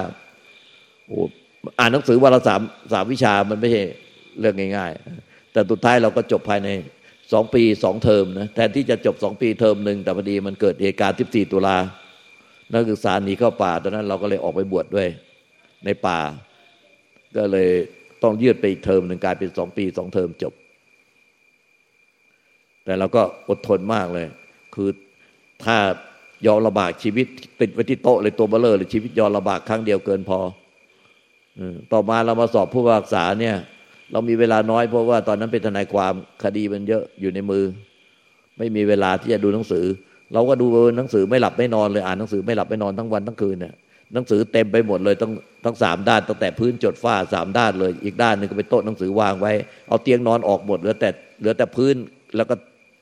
[1.07, 1.17] โอ้
[1.79, 2.61] อ่านหนังสือวันละสาม
[2.93, 3.83] สามวิชามันไม่ใช่
[4.39, 6.69] เรื่องง่าย ๆ แต่สุดท้ายเราก็จบภายใน
[7.31, 11.77] สองปีสองเทอมนะแทนที่จะจบสองปีเทอมหนึ่งแต่พอดีมันเกิดเหตุการณ์ที่สี่ตุลา
[12.73, 15.07] นักศึกษาหนีเข้าป่าตอนนั้นเราก็เลยออกไปบวชดด้วย
[15.85, 16.19] ในป่า
[17.37, 17.69] ก็เลย
[18.23, 20.53] ต้องยืดไปอีกเทอมหนึ่งกลายเป็นสองปีสองเทอมจบ
[22.85, 24.27] แต่เราก็อดทนมากเลย
[24.75, 24.89] คือ
[25.63, 25.77] ถ้า
[26.45, 27.25] ยอมลำบากชีวิต
[27.61, 30.39] ติดไว้ที่โต๊ะเลยตัวเบลเลอร์เลยชีวิตยอมลำบากครั้งเดียวเกินพอ
[31.91, 33.55] ต่อมาเรามาสอบผู้พิพากษาเนี่ย
[34.13, 37.63] เรามีเวลาน้อยเพราะว่าตอนนั้นเป็นทนายความคดีมันเยอะอยู่ในมือ
[38.57, 39.85] ไม่มีเวลาที่จะดูหนังสือ
[40.33, 40.65] เราก็ดู
[40.97, 43.73] หนังสือไม่หลับไม่นอนเลยอ่านหนังสือไม่หลับไม่นอนทั้งวันทั้งคืนเนี่ย
[44.13, 45.31] หนังสือเต็มไปหมดเลยต้อง
[45.65, 49.53] ทั้งสามด้านตั้งแต่พื้นจดฝ้าสามด้านเลย อีกด้านหนึ่งก็เป็นโต๊ะหนังสือวางไว้
[49.87, 51.09] เอาเตียงนอนออกหมดเหลือแต่
[51.39, 51.95] เหลือแต่พื้น
[52.35, 52.55] แล้วก็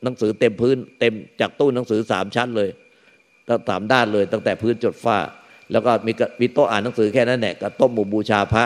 [0.04, 2.70] หนังสือเต็มพื้น เต็มจากตู้หนังสือสามชั้นเลย
[3.48, 5.18] ตั้งสามด้านเลย ตั้งแต่พื้นจดฝ้า
[5.72, 8.66] แล้วก็มีมีโต๊ะอ่านหนังสือแค่นั้นแหละกับโต๊ะหมู่บูชาพระ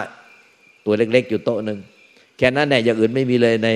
[0.86, 1.80] ตัวเล็กๆอยู่โต๊ะหนึ่ง
[2.38, 3.70] แค่นั้นแหละอย่างอื่นไม่มีเลยใน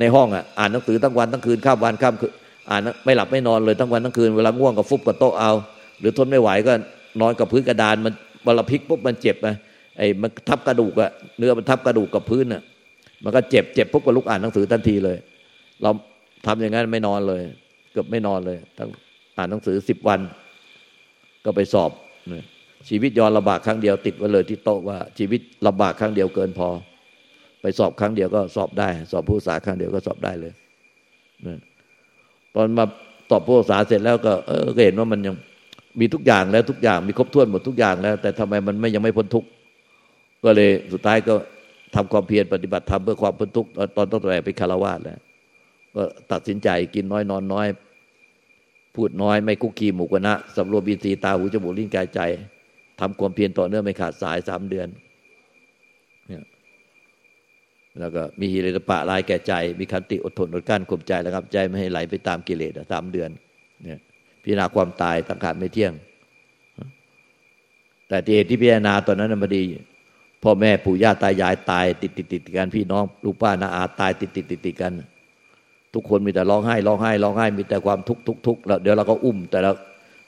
[0.00, 2.32] ในห้องอะอ่านหนังสือทั้งวันทั้งคืนข้ามวันข้ามคืน
[2.70, 5.52] อ่านไม่หลับไม่นอนเลยทั้งวันทั้งคืนเวลาง่วงก็ฟุบกับโต๊ะเอา
[6.00, 6.72] หรือทนไม่ไหวก็
[7.20, 8.12] นอนกับพื้นกระดานมัน
[8.46, 9.48] บลพิกปุ๊บมันเจ็บไง
[9.98, 12.62] ไอ้มันทับกระดูกอะเนื้อมันทับกระดูกกับพื้นอะ
[13.24, 15.16] มันก็เจ็บเจ็บปุ๊บก็ลุกอ่านหนังสือทันทีเลย
[15.82, 15.90] เรา
[16.46, 17.42] ทำอย่างนั้นไม่นอนเลย
[17.92, 18.88] เกือบไม่นอนเลยทั้ง
[19.36, 20.20] อ่านหนังสือสิบวัน
[21.44, 21.90] ก็ไปสอบ
[22.88, 26.68] ชีวิตย้อนลำบากครั้งเดียวติดไว้เลยที่โต๊ะว่าชีวิตลำบากครั้งเดียวเกินพอ
[27.62, 30.52] ไปสอบครั้งเดียวก็สอบได้ สอบผู้ษาครั้งเดียวก็สอบได้เลย
[32.54, 32.84] ตอนมา
[33.30, 35.34] ตอบผู้ษาเสร็จแล้วก็เออก็เห็นว่ามันยัง
[36.00, 39.48] มีทุกอย่างแล้วทุกอย่างมีครบถ้วนหมดทุกอย่างแล้ว แต่ทำไมมันไม่ยังไม่พ้นทุกข์
[40.44, 41.34] ก็เลยสุดท้ายก็
[41.94, 45.18] ทำความเพียรปฏิบัติธรรมเพื่อความพ้นทุกข์ตอนต้องแตไปคารวะแล้ว
[45.96, 46.02] ก็
[46.32, 47.66] ตัดสินใจกินน้อยนอนน้อย
[48.94, 52.20] พูดน้อยไม่คุกคีหมู่กนะสำรวมบินสีตาหูจมูกลิ้นกายใจ
[53.00, 54.88] ทำความเพียรต่อเนื่องไม่ขาดสายสามเดือน
[58.00, 63.30] แล้วก็มีฮิริตปะลายแก่ใจ มีคันติอดทนอดกั้นข่มใจแล้วครับ ใจไม่ให้ไหลไปตามกิเลสสามเดือน
[63.82, 64.00] เนี่ย
[64.42, 65.92] พิจารณาความตายสังขารไม่เที่ยง
[68.08, 69.62] แต่ที่เหตุที่พิจารณาตอนนั้นมาดี
[70.42, 74.92] พ่อแม่ปู่ย่าตายายตาย ติดติดติดกันพี่น้องลูกป้านาอาตายติดติดติดติดกัน
[75.94, 79.70] ทุกคนมีแต่ร้องไห้ร้องไห้ร้องไห้ มีแต่ความทุกข์ทุกทุกแล้วเดี๋ยวเราก็อุ้ม แต่ละ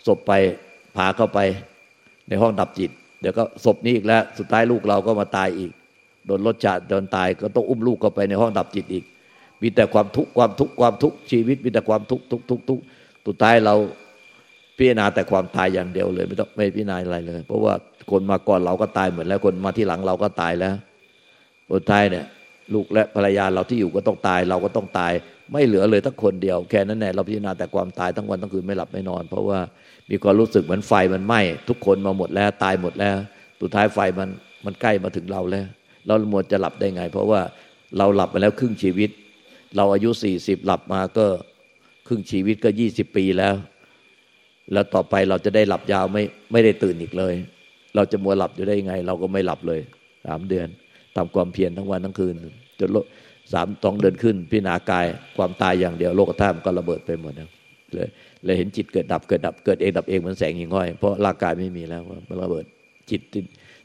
[0.07, 0.33] ศพไป
[0.97, 1.39] พาเข้าไป
[2.29, 2.91] ในห้องดับจิต
[3.21, 5.73] เดี๋ยวก็ศพนี้อีกแล้ว สุดท้ายลูกเราก็มาตายอีก
[6.27, 9.05] โดนรถจัดโดนตายก็ต้องอุ้มลูกเข้าไปในห้องดับจิตอีก
[9.62, 12.81] มีแต่ความทุกข์ความทุกข์ความทุกข์ชีวิต มีแต่ความทุกข์ทุกทุกทุก
[13.27, 13.75] สุดท้ายเรา
[14.77, 17.75] พิจารณาแต่ความตายอย่างเดียวเลย ไม่ต้องไม่พิจารณาอะไรเลย เพราะว่า
[18.11, 20.75] คนมาก่อนเราก็ตายเหมือนแล้ว คนมาที่หลังเราก็ตายแล้ว
[21.73, 22.25] สุดท้ายเนี่ย
[22.75, 25.12] ลูกและภรรยาเราที่อยู่ก็ต้องตาย เราก็ต้องตาย
[25.53, 29.59] ไม่เหลือเลยทั้งคนเดียว แค่นั้นแหละเราพิจารณาแต่ความตายทั้งวันทั้งคืนไม่หลับไม่นอน เพราะว่า
[30.11, 33.16] มีความรู้สึกเหมือนไฟมันไหม้ทุกคนมาหมดแล้วตายหมดแล้ว
[33.61, 34.29] สุดท้ายไฟมัน
[34.64, 35.66] มันใกล้มาถึงเราแล้ว
[36.07, 37.41] เราหมดจะหลับได้ไง เพราะว่า
[37.99, 39.11] เราหลับไปแล้วครึ่งชีวิต
[39.77, 41.27] เราอายุสี่สิบหลับมาก็
[42.09, 43.55] ครึ่งชีวิตก็ยี่สิบปีแล้ว
[44.73, 46.23] แล้วต่อไปเราจะได้หลับยาวไม่
[46.53, 47.35] ไม่ได้ตื่นอีกเลย
[47.95, 49.81] เราจะมัวหลับอยู่ได้ยังไง เราก็ไม่หลับเลย
[50.27, 50.69] สามเดือน
[51.17, 52.35] ทำความเพียรทั้งวันทั้งคืน
[52.81, 52.91] จน
[53.53, 57.49] สามต้องเดินขึ้น พิจารณากายความตายอย่างเดียวโลกธาตุก็ระเบิดไปหมดเลย
[58.45, 62.65] เลยเห็นจิตเกิดดับเกิดดับเกิดเองดับเองเหมือนแสงหิ่งห้อยเพราะร่างกายไม่มีแล้วมันระเบิด
[63.11, 63.21] จิต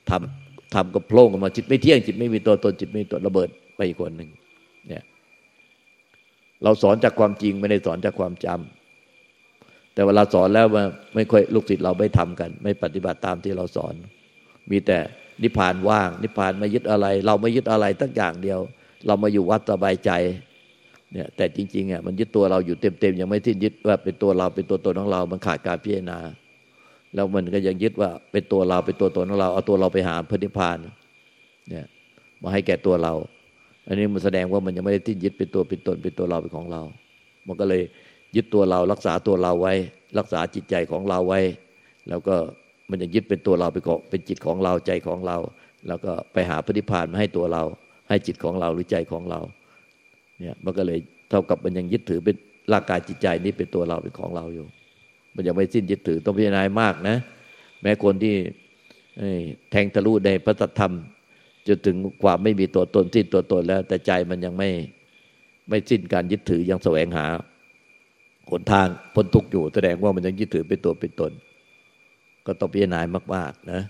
[0.09, 0.44] ทำ
[0.75, 4.29] ทำก็โผล่ออกมาจิตไม่เที่ยงจิตไม่มีตัวตนจิตไม่มีตัวระเบิดไปอีกคนหนึ่ง
[4.87, 5.03] เนี่ย
[6.63, 10.67] เราสอนจากความจริงไม่ได้สอนจากความจำแต่เวลาสอนแล้ว
[11.15, 13.93] ไม่ค่อยลูกศิษย์เราไม่ทำกัน ไม่ปฏิบัติตามที่เราสอน
[14.71, 14.97] มีแต่
[15.43, 18.59] นิพพานว่าง นิพพานไม่ยึดอะไร เราไม่ยึดอะไรตั้งอย่างเดียว
[19.07, 20.11] เรามาอยู่วัดสบายใจ
[21.13, 26.19] เนี่ยแต่จริงๆอะมันยึดตัวเราอยู่เต็มๆยังไม่ทิ้งยึดว่าเป็นตัวเราเป็นตัวตนของเรา มันขาดการพิจารณา
[27.15, 30.77] แล้วมันก็ยังยึดว่าเป็นตัวเราเป็นตัวตนของเราเอาตัวเราไปหาพระนิพพาน
[31.69, 31.85] เนี่ย
[32.41, 33.13] มาให้แก่ตัวเรา
[33.87, 36.81] อันนี้มันแสดงว่ามันยังไม่ได้ทิ้งยึดเป็นตัวเป็นตนเป็นตัวเราเป็นของเรา
[37.47, 37.81] มันก็เลย
[38.35, 39.73] ยึดตัวเรารักษาตัวเราไว้
[40.19, 41.39] รักษาจิตใจของเราไว้
[42.09, 42.35] แล้วก็
[42.89, 45.37] มันจะยึดเป็นตัวเราไปเกาะเป็นจิตของเราใจของเรา
[45.87, 47.63] แล้วก็ไปหาปฏิพพานมาให้ตัวเรา
[48.09, 49.39] ให้จิตของเราหรือใจของเรา
[50.39, 50.99] เนี่ยมันก็เลย
[51.29, 52.35] เท่ากับมันยังยึดถือเป็น
[52.71, 54.65] ร่างกายจิตใจนี้เป็นตัวเราเป็นของเราอยู่
[55.35, 57.17] มันยังไม่สิ้นยึดถือต้องพิจารณามากนะ
[57.81, 58.35] แม้คนที่
[59.71, 60.93] แทงทะลุในพระธรรม
[61.67, 64.69] จนถึงความไม่มีตัวตนสิ้นตัวตนแล้ว แต่ใจมันยังไม่
[65.69, 67.25] ไม่สิ้นการยึดถือยังแสวงหา
[68.51, 71.31] หนทางพ้นทุกข์อยู่แสดงว่ามันยังยึดถือเป็นตัวเป็นตน
[72.45, 72.99] ก็ต้องพิจารณา
[73.35, 73.81] มาก ๆ นะ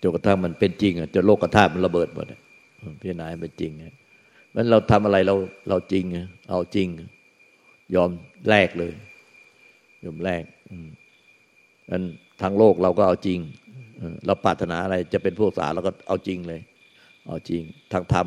[0.00, 2.26] จนกระทั่งมันเป็นจริงอะจนโลกธาตุมันระเบิดหมด
[3.00, 3.72] พิจารณาให้มันจริง
[4.54, 5.34] มันเราทำอะไรเรา
[5.68, 6.04] เราจริง
[6.50, 6.88] เอาจริง
[7.94, 8.10] ยอม
[8.48, 8.92] แลกเลย
[10.04, 10.44] ยอมแลก
[11.90, 12.04] นั้น
[12.42, 13.38] ทางโลกเราก็เอาจริง
[14.26, 16.60] เราปรารถนาอะไรจะเป็นพวกสาเราก็เอาจริงเลย
[17.26, 17.62] เอาจริง
[17.92, 18.26] ทางธรรม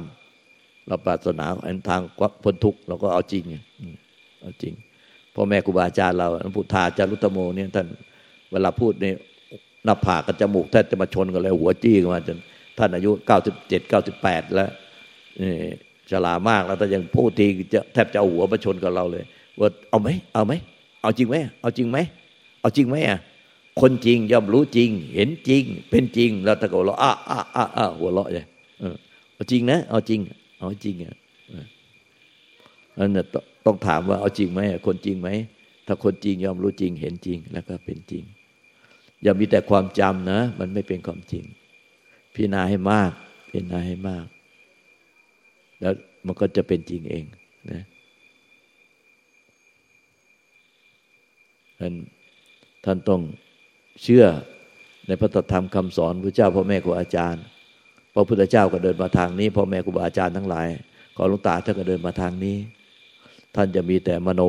[0.88, 2.01] เราปรารถนาอันทาง
[2.43, 3.43] พ้นทุกข์เราก็เอาจริง
[4.41, 4.74] เอาจริง
[5.34, 7.88] พ่อแม่ครูบาอาจารย์เราพุทธาจารุตโมเนี่ยท่าน
[8.51, 9.16] เวลาพูดเนี่ย
[9.86, 12.38] หน้าผากกับจมูกแทบจะมาชนกันเลยหัวจี้กันมาจน
[12.78, 14.72] ท่านอายุเก้าสิบเจ็ดเก้าสิบแปดแล้ว
[15.41, 15.51] นี่
[16.12, 19.24] ฉลามากแล้วแต่ยังพูดทีจะแทบจะเอาหัวมาชนกับเราเลย
[19.60, 20.53] ว่าเอาไหมเอาไหม
[21.01, 21.97] เอาจริงไหมเอาจริงไหม
[22.62, 23.20] เอาจริงไหมอะ
[23.82, 28.45] คนจริงย่อมรู้จริง เห็นจริง เป็นจริง แล้วตะโกนเราอ้าอ้าอ้าอ้าหัวเราะเลย
[29.34, 30.20] เอาจริงนะ เอาจริง
[30.60, 31.16] เอาจริงอะ
[32.97, 33.10] นั่น
[33.66, 35.30] ต้องถามว่าเอาจริงไหมคนจริงไหม
[35.88, 38.24] ถ้าคนจริงย่อมรู้จริง เห็นจริง แล้วก็เป็นจริง
[39.24, 41.43] อย่ามีแต่ความจำนะ มันไม่เป็นความจริง
[42.34, 43.12] พิจารณาให้มาก
[43.49, 44.26] พิจารณาให้มาก
[45.82, 45.93] แล้ว
[46.26, 47.26] มันก็จะเป็นจริงเอง
[47.72, 47.82] นะ
[51.80, 51.94] ท่าน
[52.86, 53.22] ท่านต้อง
[54.04, 54.26] เชื่อ
[55.08, 57.44] ในพระธรรมคำสอนพระเจ้าพ่อแม่ครูอาจารย์
[58.14, 60.68] พระพุทธเจ้าก็เดินมาทางนี้พ่อแม่ครูบาอาจารย์ทั้งหลาย
[61.16, 62.58] ขอหลวงตาท่านก็เดินมาทางนี้
[63.56, 64.42] ท่านจะมีแต่มโน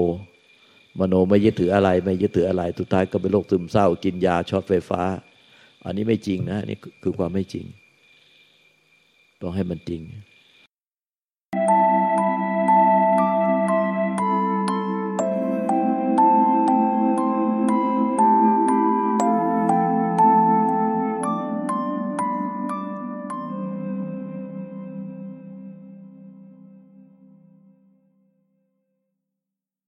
[1.01, 5.03] มโนไม่ยึดถืออะไร ไม่ยึดถืออะไรสุดท้ายก็เป็นโรคซึมเศร้ากินยาช็อตไฟฟ้า
[5.85, 7.67] อันนี้ไม่จริงนะนี่คือความไม่จริง
[9.41, 10.03] ต้องให้มันจริง